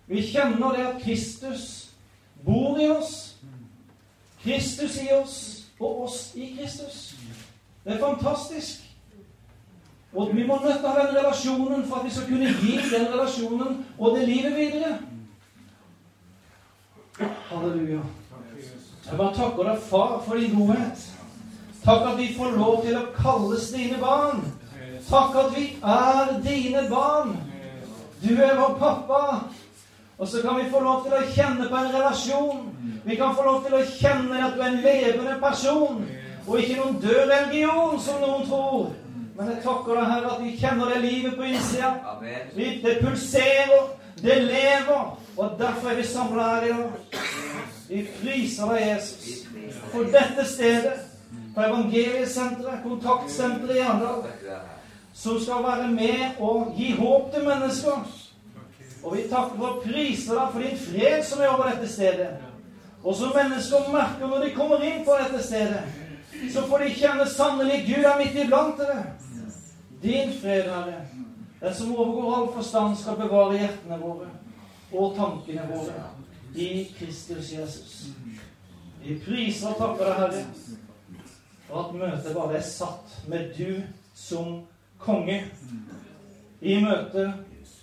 Vi 0.07 0.23
kjenner 0.27 0.75
det 0.75 0.87
at 0.87 1.01
Kristus 1.03 1.89
bor 2.45 2.79
i 2.79 2.89
oss. 2.89 3.35
Kristus 4.43 4.97
i 5.01 5.07
oss, 5.15 5.37
og 5.79 6.03
oss 6.03 6.19
i 6.35 6.51
Kristus. 6.57 6.94
Det 7.85 7.93
er 7.93 7.99
fantastisk. 7.99 8.81
Og 10.13 10.35
vi 10.35 10.45
må 10.47 10.55
nødt 10.63 10.79
til 10.79 10.87
å 10.87 10.93
ha 10.95 11.01
den 11.05 11.17
relasjonen 11.17 11.83
for 11.85 11.99
at 11.99 12.05
vi 12.05 12.13
skal 12.15 12.29
kunne 12.29 12.53
gi 12.61 12.77
den 12.89 13.07
relasjonen 13.13 13.81
og 13.97 14.15
det 14.15 14.27
livet 14.29 14.55
videre. 14.55 14.93
Halleluja. 17.49 17.99
Jeg 19.05 19.17
bare 19.17 19.35
takker 19.35 19.69
deg, 19.69 19.83
far, 19.89 20.15
for 20.25 20.39
din 20.39 20.55
godhet. 20.55 21.03
Takk 21.83 22.07
at 22.09 22.17
vi 22.17 22.31
får 22.33 22.55
lov 22.57 22.79
til 22.87 22.97
å 22.97 23.03
kalles 23.19 23.67
dine 23.75 23.99
barn. 24.01 24.41
Takk 25.05 25.37
at 25.43 25.53
vi 25.53 25.67
er 25.85 26.33
dine 26.47 26.87
barn. 26.89 27.35
Du 28.23 28.31
er 28.33 28.57
vår 28.57 28.79
pappa. 28.81 29.21
Og 30.17 30.27
så 30.27 30.41
kan 30.41 30.57
vi 30.57 30.71
få 30.71 30.79
lov 30.79 31.03
til 31.05 31.13
å 31.13 31.25
kjenne 31.35 31.69
på 31.69 31.77
en 31.77 31.93
relasjon. 31.93 32.67
Vi 33.05 33.17
kan 33.19 33.35
få 33.37 33.45
lov 33.45 33.65
til 33.67 33.77
å 33.77 33.85
kjenne 33.85 34.41
at 34.41 34.55
du 34.55 34.63
er 34.63 34.71
en 34.71 34.81
levende 34.81 35.35
person, 35.43 36.05
og 36.47 36.59
ikke 36.59 36.77
noen 36.77 37.01
død 37.01 37.31
religion, 37.31 37.99
som 37.99 38.21
noen 38.21 38.47
tror. 38.49 38.93
Men 39.35 39.49
jeg 39.51 39.63
takker 39.63 39.97
deg, 39.97 40.09
Herre, 40.11 40.33
at 40.35 40.43
vi 40.43 40.51
kjenner 40.59 40.91
det 40.93 41.01
livet 41.03 41.33
på 41.35 41.47
innsida. 41.49 41.93
Det 42.55 42.97
pulserer, 43.01 43.89
det 44.21 44.37
lever. 44.43 45.17
Og 45.37 45.57
derfor 45.59 45.89
er 45.89 45.95
vi 45.95 46.05
samla 46.07 46.43
her 46.53 46.67
i 46.67 46.69
dag. 46.69 47.17
Vi 47.89 48.05
priser 48.21 48.71
deg, 48.71 48.87
Jesus, 48.87 49.43
for 49.91 50.07
dette 50.13 50.45
stedet, 50.47 50.95
på 51.55 51.61
Evangeliesenteret, 51.61 52.79
kontaktsenteret 52.83 53.75
i 53.75 53.83
Arendal, 53.83 54.23
som 55.13 55.37
skal 55.39 55.63
være 55.63 55.87
med 55.91 56.39
og 56.39 56.73
gi 56.75 56.89
håp 56.95 57.29
til 57.33 57.45
mennesker. 57.47 58.07
Og 59.03 59.13
vi 59.15 59.27
takker 59.29 59.59
for 59.59 59.67
å 59.69 59.83
prise 59.83 60.33
deg 60.33 60.49
for 60.51 60.63
din 60.65 60.81
fred 60.81 61.21
som 61.27 61.43
er 61.43 61.53
over 61.53 61.69
dette 61.69 61.91
stedet. 61.91 62.31
Og 63.03 63.15
som 63.15 63.35
mennesker 63.35 63.91
merker 63.93 64.27
når 64.27 64.43
de 64.43 64.55
kommer 64.55 64.83
inn 64.83 65.03
på 65.05 65.15
dette 65.19 65.43
stedet, 65.45 65.83
så 66.53 66.61
får 66.67 66.79
de 66.79 66.95
kjenne 66.95 67.27
sannelig 67.29 67.83
Gud 67.87 68.03
er 68.03 68.17
midt 68.19 68.35
iblant 68.45 68.77
dere. 68.79 69.03
Din 70.03 70.33
fred, 70.41 70.69
Herre, 70.69 71.01
den 71.61 71.73
som 71.73 71.95
overgår 71.95 72.35
all 72.35 72.51
forstand, 72.53 72.97
skal 72.97 73.17
bevare 73.19 73.57
hjertene 73.57 73.97
våre 73.99 74.29
og 74.93 75.15
tankene 75.17 75.67
våre. 75.71 76.03
i 76.55 76.85
Kristus 76.99 77.51
Jesus. 77.51 78.07
Vi 79.03 79.19
priser 79.25 79.73
og 79.73 79.77
takker 79.77 80.05
deg, 80.05 80.15
Herre, 80.19 80.43
for 81.67 81.81
at 81.81 81.95
møtet 81.99 82.35
bare 82.35 82.55
er 82.57 82.63
satt 82.63 83.17
med 83.27 83.51
du 83.57 83.81
som 84.15 84.61
konge. 84.99 85.41
I 86.61 86.79
møtet, 86.83 87.33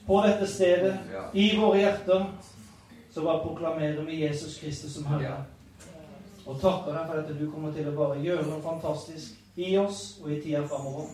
på 0.06 0.22
dette 0.24 0.46
stedet, 0.50 0.96
i 1.34 1.52
våre 1.58 1.78
hjerter, 1.78 2.24
så 3.12 3.22
bare 3.22 3.42
proklamerer 3.44 4.02
vi 4.08 4.22
Jesus 4.24 4.58
Kristus 4.58 4.96
som 4.96 5.06
Herre. 5.06 5.44
Og 6.46 6.58
takker 6.60 6.96
deg 6.96 7.06
for 7.06 7.20
at 7.20 7.34
du 7.38 7.44
kommer 7.50 7.72
til 7.72 7.88
å 7.88 7.94
bare 7.96 8.22
gjøre 8.22 8.46
noe 8.48 8.62
fantastisk 8.64 9.58
i 9.60 9.76
oss 9.78 10.18
og 10.22 10.32
i 10.32 10.40
tida 10.42 10.64
framover. 10.66 11.10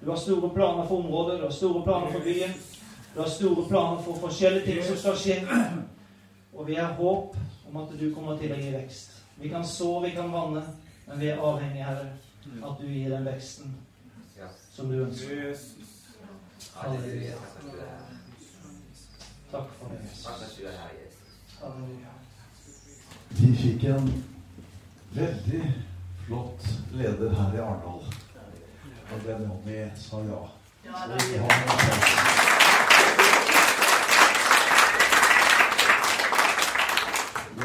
Du 0.00 0.10
har 0.10 0.20
store 0.20 0.50
planer 0.54 0.86
for 0.86 1.00
området, 1.00 1.38
du 1.40 1.46
har 1.46 1.52
store 1.54 1.82
planer 1.82 2.12
for 2.12 2.20
byen. 2.20 2.54
Du 3.14 3.20
har 3.20 3.28
store 3.28 3.68
planer 3.68 4.02
for 4.02 4.20
forskjellige 4.20 4.66
ting 4.66 4.84
som 4.84 4.96
skal 5.00 5.16
skje. 5.16 5.38
Og 6.52 6.66
vi 6.66 6.74
har 6.74 6.92
håp 6.98 7.36
om 7.68 7.76
at 7.82 7.94
du 8.00 8.08
kommer 8.14 8.38
til 8.38 8.52
å 8.52 8.58
gi 8.60 8.70
vekst. 8.74 9.16
Vi 9.40 9.48
kan 9.50 9.64
så, 9.66 10.00
vi 10.04 10.10
kan 10.14 10.30
vanne, 10.32 10.62
men 11.06 11.20
vi 11.20 11.32
er 11.32 11.40
avhengige, 11.42 11.84
Herre, 11.88 12.12
at 12.68 12.78
du 12.78 12.86
gir 12.86 13.10
den 13.10 13.26
veksten 13.26 13.74
som 14.74 14.90
du 14.90 15.00
ønsker. 15.04 15.56
Halleluja. 16.74 17.38
Takk 19.50 19.74
for 19.78 19.90
det. 19.90 20.76
Halleluja. 21.60 22.14
Vi 23.30 23.56
fikk 23.56 23.84
en 23.84 24.33
veldig 25.14 25.72
flott 26.26 26.66
leder 26.92 27.34
her 27.38 27.54
i 27.54 27.62
Arendal. 27.62 28.02
Og 29.12 29.20
Benjamin 29.26 29.90
sa 29.96 30.16
ja. 30.26 30.42
Så 30.84 31.30
vi 31.30 31.38
har 31.38 31.50
en 31.50 31.68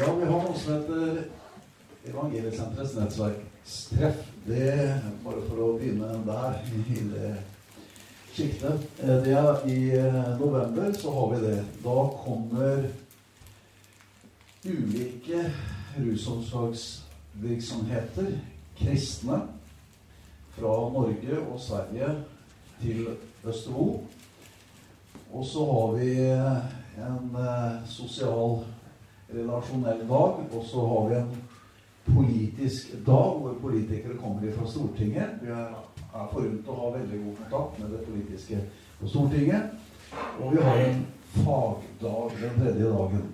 Ja, 0.00 0.14
vi 0.14 0.24
har 0.24 0.42
noe 0.42 0.56
som 0.56 0.72
heter 0.72 1.24
Evangeliesenterets 2.08 2.94
nettverkstreff. 2.96 4.26
Det, 4.46 4.70
bare 5.24 5.42
for 5.48 5.60
å 5.60 5.72
begynne 5.76 6.14
der, 6.24 6.60
i 6.70 7.02
det 7.10 7.32
sjiktet 8.32 8.86
eh, 9.02 9.18
Det 9.26 9.34
er 9.36 9.66
I 9.68 9.80
eh, 9.98 10.38
november 10.40 10.94
så 10.96 11.12
har 11.12 11.34
vi 11.34 11.42
det. 11.44 11.58
Da 11.84 11.98
kommer 12.22 12.86
ulike 14.64 15.44
rusomsorgsvirksomheter, 17.38 18.38
kristne, 18.76 19.40
fra 20.50 20.68
Norge 20.92 21.38
og 21.52 21.60
Sverige 21.60 22.24
til 22.80 23.06
Østervo. 23.44 24.00
Og 25.32 25.46
så 25.46 25.64
har 25.64 25.92
vi 25.96 26.10
en 26.98 27.36
eh, 27.38 27.86
sosial, 27.86 28.64
relasjonell 29.34 30.08
dag, 30.08 30.40
og 30.52 30.64
så 30.66 30.86
har 30.86 31.08
vi 31.08 31.14
en 31.14 31.42
politisk 32.04 32.92
dag 33.06 33.38
hvor 33.38 33.54
politikere 33.60 34.18
kommer 34.18 34.52
fra 34.52 34.66
Stortinget. 34.70 35.38
Vi 35.42 35.48
er, 35.48 35.78
er 36.14 36.28
forunt 36.32 36.68
å 36.68 36.78
ha 36.80 36.92
veldig 36.98 37.22
god 37.24 37.40
kontakt 37.44 37.78
med 37.78 37.94
det 37.94 38.04
politiske 38.08 38.60
på 39.00 39.08
Stortinget. 39.08 39.70
Og 40.40 40.56
vi 40.56 40.62
har 40.66 40.84
en 40.88 41.06
fagdag 41.44 42.40
den 42.40 42.58
tredje 42.58 42.90
dagen. 42.90 43.28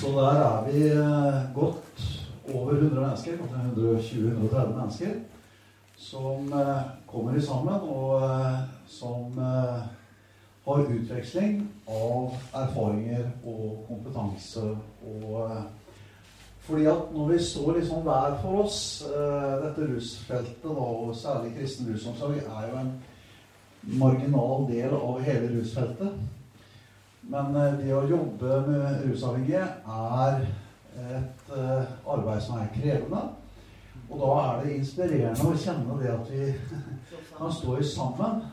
Så 0.00 0.06
der 0.06 0.30
er 0.30 0.72
vi 0.72 0.82
eh, 0.88 1.54
godt 1.54 2.22
over 2.54 2.72
100 2.72 3.00
mennesker, 3.00 3.32
kanskje 3.36 3.98
120-130 3.98 4.78
mennesker, 4.80 5.08
som 5.96 6.52
eh, 6.52 6.82
kommer 7.06 7.40
sammen, 7.40 7.80
og 7.80 8.22
eh, 8.22 8.58
som 8.86 9.38
har 10.66 10.84
utveksling 10.98 11.62
av 11.88 12.36
erfaringer 12.54 13.24
og 13.46 13.86
kompetanse. 13.88 14.68
Og, 15.06 15.50
fordi 16.60 16.84
at 16.84 17.12
når 17.14 17.28
vi 17.32 17.42
står 17.42 17.72
liksom 17.78 18.02
hver 18.02 18.38
for 18.42 18.64
oss 18.64 18.78
Dette 19.62 19.86
rusfeltet, 19.94 20.64
da, 20.64 20.70
og 20.70 21.16
særlig 21.16 21.54
kristen 21.56 21.92
rusomsorg, 21.92 22.36
er 22.36 22.68
jo 22.70 22.80
en 22.82 22.92
marginal 24.00 24.66
del 24.68 24.98
av 24.98 25.22
hele 25.22 25.54
rusfeltet. 25.54 26.18
Men 27.26 27.56
det 27.80 27.90
å 27.94 28.04
jobbe 28.06 28.60
med 28.68 29.02
rusavhengige 29.08 29.64
er 29.96 30.44
et 31.16 31.50
arbeid 31.52 32.42
som 32.44 32.60
er 32.60 32.70
krevende. 32.76 33.22
Og 34.06 34.20
da 34.20 34.28
er 34.40 34.60
det 34.62 34.76
inspirerende 34.76 35.48
å 35.48 35.56
kjenne 35.58 35.96
det 35.98 36.12
at 36.12 36.28
vi 36.30 36.44
kan 37.38 37.52
stå 37.52 37.74
sammen. 37.82 38.44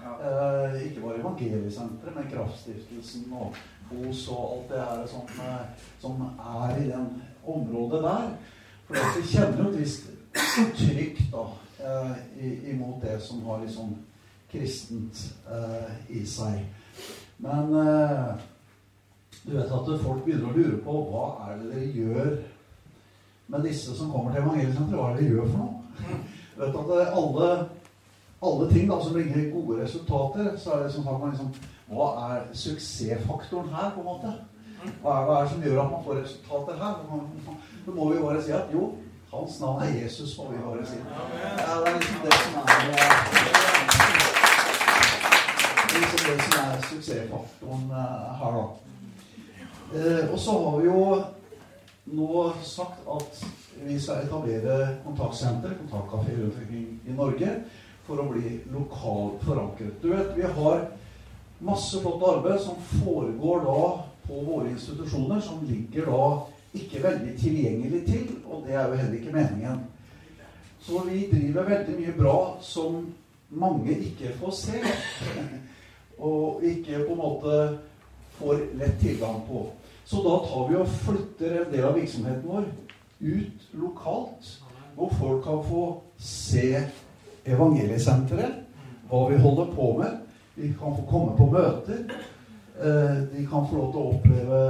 ikke 0.85 1.03
bare 1.03 1.19
Evangeliesenteret, 1.19 2.15
men 2.15 2.31
Kraftstiftelsen 2.31 3.27
og 3.31 3.59
HOS 3.91 4.27
og 4.33 4.41
alt 4.47 4.71
det 4.71 4.81
her 4.81 5.05
som, 5.07 5.21
som 6.01 6.25
er 6.39 6.81
i 6.81 6.89
den 6.89 7.07
området 7.45 8.01
der. 8.03 8.31
For 8.87 8.95
vi 9.17 9.27
kjenner 9.27 9.63
jo 9.63 9.69
et 9.69 9.79
visst 9.79 10.09
trykk 10.79 11.21
da, 11.33 11.43
imot 12.71 13.03
det 13.03 13.19
som 13.21 13.43
har 13.45 13.61
liksom 13.61 13.93
kristent 14.51 15.21
i 16.09 16.25
seg. 16.29 16.65
Men 17.43 17.75
du 19.45 19.57
vet 19.57 19.71
at 19.71 19.99
folk 20.03 20.23
begynner 20.23 20.49
å 20.49 20.55
lure 20.55 20.77
på 20.85 20.93
hva 21.11 21.23
er 21.47 21.57
det 21.59 21.71
dere 21.73 21.87
gjør 21.97 22.29
med 23.51 23.65
disse 23.67 23.95
som 23.97 24.11
kommer 24.11 24.31
til 24.31 24.41
evangeliesenteret. 24.43 24.99
Hva 24.99 25.09
er 25.09 25.15
det 25.17 25.23
dere 25.23 25.33
gjør 25.35 25.49
for 25.51 25.57
noe? 25.59 25.73
Du 26.53 26.61
vet 26.61 26.77
at 26.79 27.17
alle, 27.19 27.49
alle 28.49 28.69
ting 28.71 28.85
da, 28.87 28.99
som 29.03 29.17
bringer 29.17 29.51
gode 29.51 29.81
resultater, 29.81 30.47
så 30.57 30.77
er 30.77 30.83
det 30.85 30.93
som 30.95 31.07
man 31.09 31.31
liksom 31.33 31.53
Hva 31.93 32.05
er 32.29 32.45
suksessfaktoren 32.55 33.73
her, 33.73 33.89
på 33.93 33.99
en 34.01 34.07
måte? 34.07 34.29
Hva 35.01 35.11
er, 35.17 35.25
hva 35.27 35.33
er 35.35 35.43
det 35.43 35.51
som 35.51 35.65
gjør 35.67 35.81
at 35.81 35.91
man 35.91 36.05
får 36.05 36.21
resultater 36.21 36.79
her? 36.79 36.93
Så 37.85 37.91
må 37.91 38.07
vi 38.09 38.21
bare 38.23 38.43
si 38.43 38.55
at 38.55 38.71
jo, 38.73 38.83
hans 39.33 39.59
navn 39.59 39.83
er 39.83 39.97
Jesus, 39.99 40.37
må 40.39 40.47
vi 40.53 40.63
bare 40.63 40.87
si. 40.87 41.01
Ja, 41.03 41.75
det 41.83 41.91
er 41.91 41.99
liksom 41.99 42.23
det 42.23 42.33
som 42.39 42.53
er 42.63 42.71
liksom 45.99 46.21
det 46.29 46.37
som 46.47 46.53
er 46.63 46.81
suksessfaktoren 46.87 47.85
her, 47.91 48.57
da. 48.57 48.65
Eh, 49.95 50.33
og 50.33 50.39
så 50.39 50.69
har 50.69 50.79
vi 50.79 50.87
jo 50.87 51.01
nå 52.03 52.53
sagt 52.65 53.05
at 53.13 53.43
vi 53.83 53.99
skal 54.01 54.23
etablere 54.23 54.97
kontaktsenter, 55.03 55.75
kontaktkafé 55.83 56.33
rundt 56.37 56.57
omkring 56.57 56.87
i 57.05 57.13
Norge, 57.13 57.51
for 58.07 58.19
å 58.19 58.25
bli 58.31 58.55
lokalt 58.73 59.43
forankret. 59.45 59.99
Du 60.01 60.09
vet, 60.09 60.33
vi 60.35 60.49
har 60.57 60.87
masse 61.63 62.01
flott 62.01 62.25
arbeid 62.25 62.59
som 62.63 62.81
foregår 63.03 63.61
da 63.67 63.83
på 64.25 64.41
våre 64.47 64.71
institusjoner, 64.71 65.39
som 65.45 65.61
ligger 65.67 66.09
da 66.09 66.25
ikke 66.73 67.03
veldig 67.03 67.37
tilgjengelig 67.37 68.01
til, 68.07 68.25
og 68.49 68.65
det 68.65 68.73
er 68.73 68.89
jo 68.89 68.97
heller 68.97 69.19
ikke 69.19 69.35
meningen. 69.35 69.85
Så 70.83 71.05
vi 71.05 71.27
driver 71.31 71.69
veldig 71.69 71.99
mye 71.99 72.17
bra 72.17 72.37
som 72.65 73.05
mange 73.53 73.93
ikke 74.09 74.33
får 74.41 74.57
se, 74.57 74.81
og 76.33 76.65
ikke 76.65 77.05
på 77.05 77.13
en 77.13 77.21
måte 77.21 77.57
får 78.39 78.65
lett 78.81 78.99
tilgang 78.99 79.45
på. 79.47 79.67
Så 80.05 80.23
da 80.23 80.39
tar 80.47 80.67
vi 80.69 80.75
og 80.79 80.87
flytter 81.05 81.61
en 81.61 81.71
del 81.71 81.87
av 81.87 81.95
virksomheten 81.97 82.49
vår 82.49 82.67
ut 83.23 83.67
lokalt, 83.79 84.49
hvor 84.95 85.13
folk 85.19 85.43
kan 85.45 85.63
få 85.63 85.83
se 86.19 86.67
evangeliesenteret, 87.45 88.59
hva 89.09 89.23
vi 89.29 89.39
holder 89.39 89.71
på 89.75 89.87
med. 89.97 90.19
De 90.55 90.69
kan 90.79 90.95
få 90.97 91.05
komme 91.09 91.37
på 91.37 91.47
møter. 91.51 92.03
De 93.31 93.45
kan 93.49 93.67
få 93.69 93.77
lov 93.77 93.91
til 93.93 94.01
å 94.01 94.11
oppleve 94.17 94.61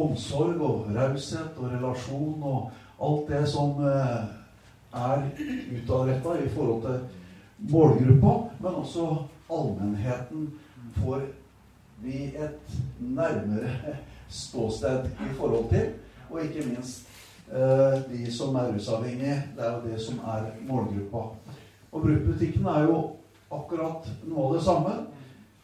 omsorg 0.00 0.60
og 0.62 0.90
raushet 0.94 1.58
og 1.58 1.72
relasjon 1.74 2.42
og 2.46 2.70
alt 3.00 3.30
det 3.30 3.42
som 3.50 3.80
er 3.84 5.24
utadretta 5.76 6.36
i 6.40 6.48
forhold 6.54 6.82
til 6.86 7.00
målgruppa, 7.70 8.34
men 8.60 8.78
også 8.82 9.06
allmennheten 9.50 10.50
får 11.02 11.26
vi 12.02 12.30
et 12.38 12.78
nærmere 12.98 13.98
ståsted 14.30 15.04
i 15.04 15.34
forhold 15.38 15.68
til. 15.68 15.92
Og 16.30 16.44
ikke 16.44 16.68
minst 16.68 17.08
eh, 17.52 18.00
de 18.10 18.32
som 18.32 18.54
er 18.54 18.72
rusavhengige. 18.74 19.42
Det 19.56 19.66
er 19.66 19.72
jo 19.72 19.92
det 19.92 20.00
som 20.00 20.18
er 20.18 20.50
målgruppa. 20.68 21.24
Og 21.92 22.02
bruktbutikken 22.02 22.66
er 22.66 22.82
jo 22.82 23.00
akkurat 23.50 24.06
noe 24.24 24.46
av 24.46 24.54
det 24.54 24.62
samme. 24.64 24.94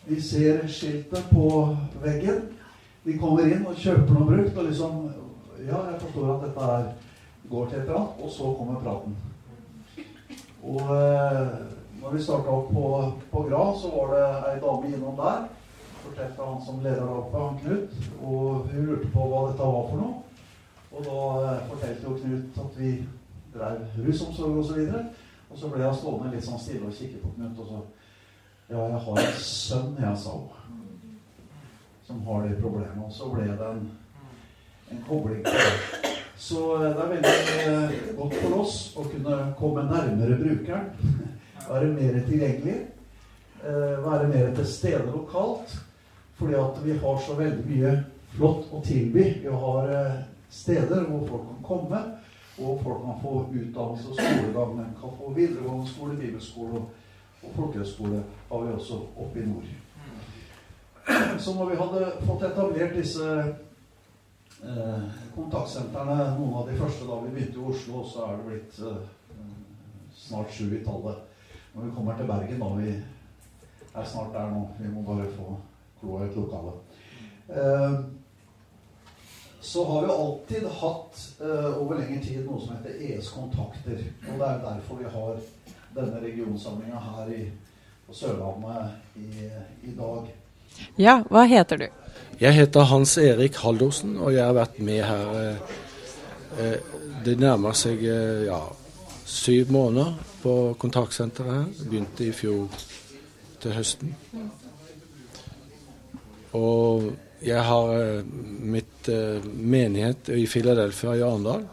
De 0.09 0.23
ser 0.23 0.67
skiltet 0.67 1.31
på 1.31 1.77
veggen. 2.03 2.43
De 3.07 3.19
kommer 3.19 3.47
inn 3.47 3.67
og 3.67 3.79
kjøper 3.79 4.13
noe 4.15 4.31
brukt 4.33 4.59
og 4.59 4.71
liksom 4.71 5.07
Ja, 5.67 5.79
jeg 5.91 6.01
forstår 6.01 6.27
at 6.35 6.43
dette 6.45 6.65
er, 6.71 6.83
går 7.51 7.69
til 7.69 7.79
et 7.79 7.87
eller 7.87 7.97
annet. 7.97 8.19
Og 8.23 8.31
så 8.31 8.51
kommer 8.59 8.81
praten. 8.81 9.17
Og 10.63 10.81
eh, 10.95 11.49
når 12.03 12.13
vi 12.13 12.23
starta 12.23 12.53
opp 12.53 12.69
på, 12.75 12.91
på 13.31 13.43
Gra, 13.49 13.63
så 13.81 13.91
var 13.95 14.13
det 14.13 14.27
ei 14.51 14.59
dame 14.63 14.91
innom 14.93 15.17
der 15.19 15.47
fortalte 16.07 16.49
han 16.49 16.65
som 16.65 16.81
leder 16.85 17.03
av 17.03 17.35
han 17.35 17.61
Knut, 17.61 17.99
og 18.23 18.71
hun 18.73 18.89
lurte 18.89 19.13
på 19.13 19.29
hva 19.29 19.43
dette 19.51 19.69
var 19.75 19.91
for 19.91 20.01
noe. 20.01 20.15
Og 20.93 21.05
da 21.07 21.21
eh, 21.43 21.69
fortalte 21.71 22.09
jo 22.09 22.17
Knut 22.23 22.63
at 22.65 22.81
vi 22.81 22.95
drev 23.55 24.01
rusomsorg 24.07 24.63
osv. 24.63 24.81
Og, 24.81 24.89
så 24.89 25.05
og 25.51 25.61
så 25.61 25.71
ble 25.71 25.85
jeg 25.85 26.01
stående 26.01 26.33
litt 26.33 26.49
sånn 26.49 26.63
stille 26.63 26.89
og 26.89 26.97
kikke 26.97 27.23
på 27.23 27.37
Knut, 27.37 27.63
og 27.63 27.71
så 27.73 27.85
Ja, 28.67 28.81
jeg 28.83 28.99
har 28.99 29.19
en 29.23 29.37
sønn, 29.39 29.93
jeg, 30.03 30.19
sa 30.19 30.33
hun, 30.35 31.13
som 32.03 32.25
har 32.27 32.41
det 32.43 32.57
problemet. 32.59 32.99
Og 33.05 33.13
så 33.15 33.29
ble 33.31 33.45
det 33.47 33.69
en 33.69 33.85
en 34.91 35.05
kobling. 35.09 35.47
Så 36.37 36.79
det 36.79 36.91
er 36.91 37.09
veldig 37.09 38.17
godt 38.19 38.35
for 38.43 38.59
oss 38.61 38.77
å 38.97 39.07
kunne 39.09 39.39
komme 39.59 39.87
nærmere 39.89 40.39
brukeren. 40.41 40.91
Være 41.71 41.91
mer 41.95 42.21
tilgjengelig. 42.29 42.77
Være 44.05 44.29
mer 44.31 44.53
til 44.55 44.69
stede 44.71 45.07
lokalt. 45.11 45.75
Fordi 46.37 46.55
at 46.61 46.81
vi 46.85 46.99
har 47.01 47.19
så 47.25 47.35
veldig 47.39 47.65
mye 47.67 47.93
flott 48.37 48.73
å 48.73 48.83
tilby. 48.85 49.25
Vi 49.43 49.53
har 49.65 49.93
steder 50.53 51.09
hvor 51.09 51.25
folk 51.29 51.49
kan 51.49 51.63
komme, 51.65 52.03
og 52.59 52.83
folk 52.85 53.03
kan 53.05 53.19
få 53.23 53.33
utdannelse 53.53 54.13
og 54.13 54.21
skolegang. 54.21 54.79
De 54.79 54.87
kan 55.01 55.19
få 55.19 55.33
videregående 55.37 55.89
skole, 55.89 56.17
bibelskole 56.21 56.81
og, 56.81 56.95
og 57.43 57.51
folkehøyskole 57.57 58.23
har 58.51 58.65
vi 58.65 58.73
også 58.73 59.01
oppe 59.17 59.43
i 59.43 59.47
nord. 59.49 59.75
Så 61.39 61.55
når 61.55 61.71
vi 61.71 61.77
hadde 61.81 62.07
fått 62.27 62.43
etablert 62.49 62.97
disse 62.97 63.27
eh, 64.65 65.05
kontaktsentrene, 65.37 66.17
noen 66.39 66.57
av 66.61 66.71
de 66.71 66.79
første 66.81 67.07
da 67.07 67.21
vi 67.23 67.35
begynte 67.37 67.61
i 67.61 67.69
Oslo, 67.71 68.03
så 68.09 68.25
er 68.27 68.41
det 68.41 68.49
blitt 68.49 68.81
eh, 68.83 69.45
snart 70.17 70.51
sju 70.53 70.67
i 70.73 70.83
tallet. 70.85 71.23
Når 71.75 71.87
vi 71.87 71.95
kommer 71.95 72.19
til 72.19 72.31
Bergen, 72.31 72.63
da 72.65 72.73
vi 72.81 72.91
er 73.97 74.09
snart 74.09 74.35
der 74.35 74.51
nå. 74.51 74.65
Vi 74.81 74.91
må 74.91 75.05
bare 75.07 75.29
få 75.37 75.55
kloa 76.01 76.25
ut 76.25 76.31
et 76.31 76.37
lokale. 76.37 76.73
så 79.61 79.85
har 79.85 80.03
vi 80.03 80.13
alltid 80.13 80.67
hatt 80.81 81.21
eh, 81.41 81.79
over 81.83 81.99
lengre 81.99 82.21
tid 82.23 82.45
noe 82.47 82.61
som 82.63 82.77
heter 82.77 83.01
ES 83.03 83.31
Kontakter. 83.35 83.99
Og 84.29 84.39
det 84.39 84.49
er 84.49 84.61
derfor 84.63 85.01
vi 85.01 85.11
har 85.11 85.41
denne 85.97 86.21
regionsamlinga 86.23 87.01
her 87.03 87.33
i, 87.35 87.45
på 88.07 88.15
Sørlandet 88.15 89.19
i, 89.19 89.49
i 89.91 89.95
dag. 89.99 90.29
Ja, 91.01 91.21
hva 91.31 91.47
heter 91.51 91.81
du? 91.81 91.87
Jeg 92.41 92.53
heter 92.53 92.87
Hans 92.91 93.17
Erik 93.19 93.57
Haldorsen, 93.63 94.19
og 94.21 94.35
jeg 94.35 94.45
har 94.45 94.57
vært 94.57 94.79
med 94.79 95.03
her 95.05 95.41
eh, 95.41 95.75
eh 96.61 96.93
Det 97.27 97.35
nærmer 97.41 97.75
seg 97.75 98.05
eh, 98.07 98.45
ja, 98.47 98.61
syv 99.27 99.73
måneder 99.75 100.13
på 100.43 100.77
kontaktsenteret 100.79 101.55
her. 101.55 101.89
Begynte 101.91 102.29
i 102.29 102.31
fjor 102.33 102.69
til 103.61 103.75
høsten. 103.75 104.15
Og 106.57 107.13
jeg 107.45 107.63
har 107.63 107.93
eh, 107.95 108.29
mitt 108.67 109.09
eh, 109.13 109.45
menighet 109.45 110.31
i 110.35 110.47
Philadelphia 110.49 111.17
i 111.17 111.25
Arendal. 111.25 111.67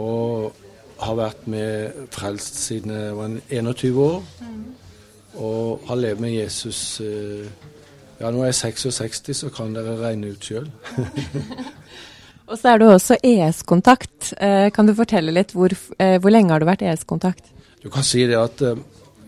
Og 0.00 0.56
har 1.00 1.16
vært 1.16 1.46
med 1.50 2.06
frelst 2.12 2.60
siden 2.60 2.92
jeg 2.94 3.16
var 3.18 3.36
21 3.50 4.00
år. 4.04 4.22
Og 5.40 5.84
har 5.88 6.00
levd 6.00 6.24
med 6.24 6.36
Jesus 6.36 7.00
eh, 7.04 7.50
Ja, 8.20 8.28
nå 8.28 8.42
er 8.42 8.50
jeg 8.50 8.58
66, 8.76 9.30
så 9.38 9.48
kan 9.48 9.70
dere 9.72 9.94
regne 9.96 10.34
ut 10.34 10.44
sjøl. 10.44 10.66
og 12.50 12.58
så 12.60 12.74
er 12.74 12.82
du 12.82 12.84
også 12.90 13.16
ES-kontakt. 13.24 14.34
Kan 14.76 14.90
du 14.90 14.92
fortelle 14.98 15.32
litt 15.32 15.54
hvor, 15.56 15.72
hvor 15.96 16.28
lenge 16.28 16.52
har 16.52 16.60
du 16.60 16.68
vært 16.68 16.84
ES-kontakt? 16.84 17.48
Du 17.80 17.88
kan 17.88 18.04
si 18.04 18.26
det 18.28 18.36
at 18.36 18.60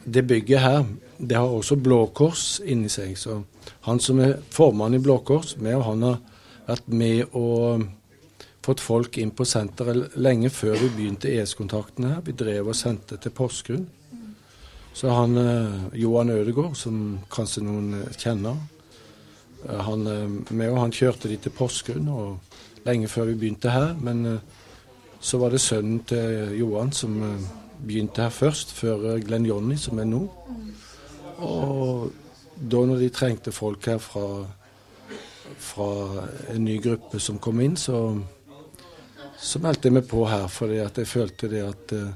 det 0.05 0.27
bygget 0.27 0.61
her, 0.61 0.85
det 1.19 1.37
har 1.39 1.49
også 1.49 1.77
Blå 1.77 2.07
Kors 2.15 2.61
inni 2.65 2.89
seg. 2.91 3.17
så 3.19 3.43
han 3.87 4.01
som 4.01 4.21
er 4.21 4.39
formann 4.51 4.95
i 4.95 4.99
Blå 4.99 5.19
Kors, 5.19 5.57
med 5.57 5.77
og 5.77 5.85
han 5.85 6.03
har 6.03 6.19
vært 6.67 6.89
med 6.89 7.35
og 7.39 7.85
fått 8.63 8.81
folk 8.81 9.19
inn 9.19 9.33
på 9.35 9.47
senteret 9.47 10.17
lenge 10.17 10.51
før 10.51 10.77
vi 10.79 10.91
begynte 10.97 11.31
ES-kontakten 11.31 12.07
her. 12.07 12.21
Vi 12.25 12.35
drev 12.39 12.71
og 12.71 12.79
sendte 12.79 13.19
til 13.19 13.35
Porsgrunn. 13.35 13.89
Så 14.93 15.09
han 15.09 15.39
eh, 15.41 16.01
Johan 16.03 16.31
Ødegård, 16.31 16.77
som 16.77 17.19
kanskje 17.33 17.65
noen 17.65 17.95
eh, 18.03 18.19
kjenner, 18.19 18.59
eh, 19.65 19.81
han 19.87 20.05
med 20.51 20.69
og 20.69 20.83
han 20.83 20.93
kjørte 20.93 21.31
de 21.33 21.39
til 21.41 21.55
Porsgrunn 21.57 22.11
og 22.13 22.85
lenge 22.85 23.09
før 23.09 23.31
vi 23.31 23.39
begynte 23.41 23.73
her. 23.73 23.97
Men 23.99 24.39
så 25.23 25.41
var 25.41 25.55
det 25.55 25.63
sønnen 25.65 26.03
til 26.07 26.53
Johan 26.59 26.93
som 26.93 27.19
begynte 27.87 28.23
her 28.23 28.33
først, 28.35 28.73
før 28.73 29.19
Glenn 29.25 29.47
Johnny, 29.47 29.77
som 29.77 29.99
er 29.99 30.09
nå. 30.09 30.23
Og 31.43 32.13
da 32.57 32.83
når 32.87 33.01
de 33.03 33.09
trengte 33.15 33.53
folk 33.53 33.87
her 33.91 33.99
fra, 34.03 34.27
fra 35.59 35.89
en 36.55 36.65
ny 36.65 36.79
gruppe 36.83 37.21
som 37.21 37.41
kom 37.43 37.61
inn, 37.65 37.77
så, 37.77 37.99
så 39.39 39.63
meldte 39.63 39.89
jeg 39.89 39.99
meg 39.99 40.07
på 40.11 40.27
her. 40.31 40.47
Fordi 40.53 40.79
jeg 40.79 41.09
følte 41.11 41.51
det 41.51 41.65
at 41.67 41.97
uh, 41.99 42.13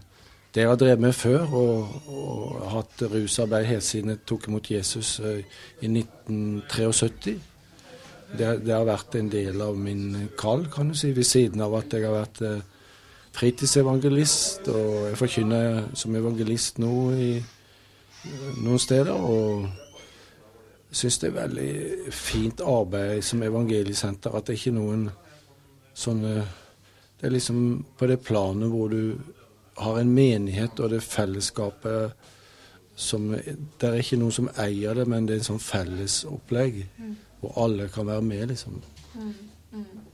det 0.54 0.62
jeg 0.62 0.70
har 0.70 0.78
drevet 0.80 1.02
med 1.02 1.16
før, 1.16 1.42
og, 1.58 1.98
og 2.08 2.62
hatt 2.72 3.02
rusarbeid 3.12 3.66
helt 3.68 3.84
siden 3.84 4.14
jeg 4.14 4.24
tok 4.28 4.48
imot 4.48 4.70
Jesus 4.70 5.18
uh, 5.20 5.42
i 5.82 5.90
1973, 5.90 7.36
det, 8.36 8.46
det, 8.64 8.72
har 8.74 8.86
vært 8.86 9.14
en 9.18 9.28
del 9.30 9.60
av 9.62 9.76
min 9.78 10.30
kall, 10.38 10.66
kan 10.72 10.88
du 10.90 10.96
si, 10.98 11.12
ved 11.14 11.26
siden 11.26 11.62
av 11.62 11.76
at 11.78 11.92
jeg 11.94 12.06
har 12.06 12.16
vært 12.16 12.40
fritidsevangelist, 13.36 14.68
og 14.72 15.10
jeg 15.10 15.18
forkynner 15.20 15.82
som 15.94 16.14
evangelist 16.16 16.78
nå 16.82 16.92
i 17.12 17.32
noen 18.62 18.80
steder. 18.80 19.12
og 19.12 19.66
syns 20.96 21.18
det 21.20 21.28
er 21.28 21.40
veldig 21.40 22.12
fint 22.14 22.60
arbeid 22.64 23.24
som 23.24 23.42
evangeliesenter. 23.42 24.32
At 24.32 24.46
det 24.46 24.54
er 24.54 24.60
ikke 24.60 24.78
noen 24.78 25.10
sånne 25.96 26.44
Det 27.16 27.30
er 27.30 27.32
liksom 27.32 27.84
på 27.96 28.06
det 28.06 28.18
planet 28.20 28.68
hvor 28.68 28.90
du 28.92 29.16
har 29.80 29.98
en 29.98 30.10
menighet 30.12 30.80
og 30.80 30.90
det 30.92 31.02
fellesskapet 31.02 32.12
som 32.94 33.30
Det 33.32 33.88
er 33.88 33.96
ikke 34.00 34.18
noen 34.20 34.32
som 34.32 34.50
eier 34.60 34.94
det, 34.94 35.06
men 35.08 35.26
det 35.26 35.34
er 35.34 35.38
en 35.40 35.48
sånn 35.50 35.62
fellesopplegg 35.64 36.82
mm. 36.98 37.14
hvor 37.40 37.56
alle 37.64 37.88
kan 37.92 38.06
være 38.06 38.22
med, 38.22 38.46
liksom. 38.52 38.82
Mm. 39.14 39.32
Mm. 39.72 40.05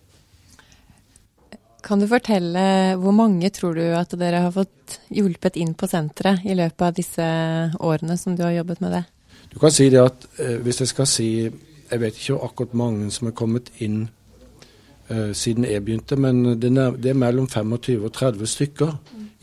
Kan 1.83 1.99
du 1.99 2.07
fortelle 2.07 2.63
hvor 3.03 3.15
mange 3.15 3.51
tror 3.51 3.75
du 3.75 3.83
at 3.99 4.15
dere 4.19 4.45
har 4.45 4.55
fått 4.55 5.01
hjulpet 5.11 5.59
inn 5.59 5.75
på 5.75 5.89
senteret 5.91 6.45
i 6.47 6.55
løpet 6.55 6.85
av 6.87 6.95
disse 6.95 7.27
årene 7.83 8.17
som 8.21 8.37
du 8.39 8.45
har 8.47 8.55
jobbet 8.61 8.83
med 8.85 8.95
det? 8.95 9.03
Du 9.51 9.59
kan 9.59 9.75
si 9.75 9.89
det 9.91 10.01
at 10.01 10.27
eh, 10.39 10.61
hvis 10.63 10.83
jeg 10.85 10.93
skal 10.93 11.09
si 11.11 11.29
Jeg 11.93 12.01
vet 12.01 12.17
ikke 12.17 12.39
akkurat 12.41 12.75
mange 12.79 13.11
som 13.13 13.29
er 13.29 13.35
kommet 13.37 13.67
inn 13.85 14.07
eh, 15.13 15.35
siden 15.37 15.67
jeg 15.69 15.85
begynte, 15.85 16.17
men 16.17 16.55
det 16.57 16.71
er, 16.73 16.97
det 16.97 17.11
er, 17.11 17.19
mellom 17.21 17.45
25 17.45 18.07
og 18.07 18.15
30 18.17 18.49
stykker 18.49 18.95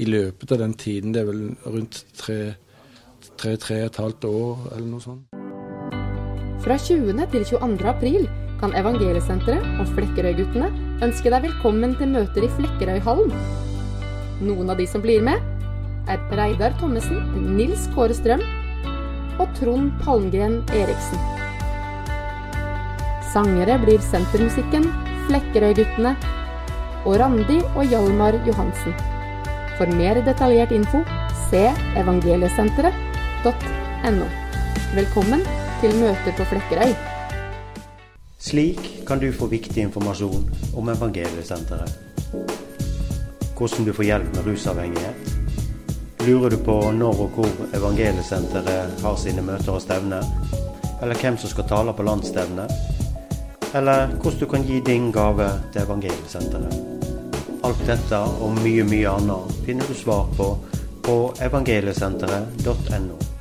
i 0.02 0.08
løpet 0.10 0.56
av 0.56 0.64
den 0.64 0.74
tiden. 0.74 1.14
Det 1.14 1.22
er 1.22 1.30
vel 1.30 1.44
rundt 1.68 2.02
tre-tre 2.18 3.84
og 3.84 3.92
et 3.92 4.02
halvt 4.02 4.26
år 4.32 4.66
eller 4.72 4.90
noe 4.90 5.06
sånt. 5.06 5.30
Fra 6.66 6.82
20. 6.90 7.14
til 7.36 7.46
22. 7.54 7.86
april 7.86 8.26
kan 8.60 8.74
Evangeliesenteret 8.74 9.78
og 9.78 9.94
Flekkerøy-guttene 9.94 10.89
ønske 11.06 11.30
deg 11.32 11.46
velkommen 11.48 11.94
til 12.00 12.10
møter 12.12 12.44
i 12.44 12.50
Flekkerøyhallen. 12.58 13.32
Noen 14.44 14.72
av 14.72 14.78
de 14.80 14.88
som 14.88 15.02
blir 15.04 15.22
med, 15.24 15.38
er 16.12 16.20
Reidar 16.36 16.74
Thommessen, 16.80 17.20
Nils 17.56 17.88
Kåre 17.96 18.16
Strøm, 18.18 18.44
og 19.40 19.48
Trond 19.56 19.92
Palmgren 20.04 20.56
Eriksen. 20.76 21.20
Sangere 23.32 23.76
blir 23.84 24.00
Sentermusikken, 24.04 24.84
Flekkerøy-guttene 25.28 26.14
og 27.06 27.14
Randi 27.22 27.58
og 27.76 27.84
Hjalmar 27.88 28.34
Johansen. 28.48 28.94
For 29.78 29.88
mer 29.96 30.16
detaljert 30.26 30.72
info 30.76 31.00
se 31.48 31.64
evangeliesenteret.no. 32.02 34.28
Velkommen 34.98 35.42
til 35.80 35.92
møter 36.02 36.34
på 36.36 36.44
Flekkerøy. 36.52 36.92
Slik 38.40 39.06
kan 39.08 39.20
du 39.20 39.32
få 39.34 39.46
viktig 39.46 39.82
informasjon 39.82 40.52
om 40.76 40.90
Evangeliesenteret. 40.90 41.92
Hvordan 43.58 43.86
du 43.86 43.94
får 43.94 44.06
hjelp 44.06 44.36
med 44.36 44.46
rusavhengighet 44.46 45.34
Lurer 46.28 46.50
du 46.50 46.58
på 46.64 46.78
når 46.96 47.20
og 47.26 47.36
hvor 47.36 47.76
Evangeliesenteret 47.76 49.02
har 49.04 49.18
sine 49.20 49.44
møter 49.44 49.76
og 49.76 49.82
stevner? 49.84 50.24
Eller 51.02 51.20
hvem 51.20 51.38
som 51.38 51.52
skal 51.52 51.68
tale 51.68 51.94
på 51.94 52.06
landsstevnet? 52.08 52.72
Eller 53.76 54.08
hvordan 54.08 54.40
du 54.40 54.46
kan 54.46 54.64
gi 54.64 54.80
din 54.88 55.12
gave 55.12 55.50
til 55.74 55.82
Evangeliesenteret? 55.82 56.80
Alt 57.64 57.84
dette 57.88 58.20
og 58.20 58.56
mye, 58.64 58.88
mye 58.88 59.18
annet 59.18 59.60
finner 59.66 59.88
du 59.88 59.94
svar 59.94 60.32
på 60.38 60.54
på 61.04 61.34
evangeliesenteret.no. 61.42 63.39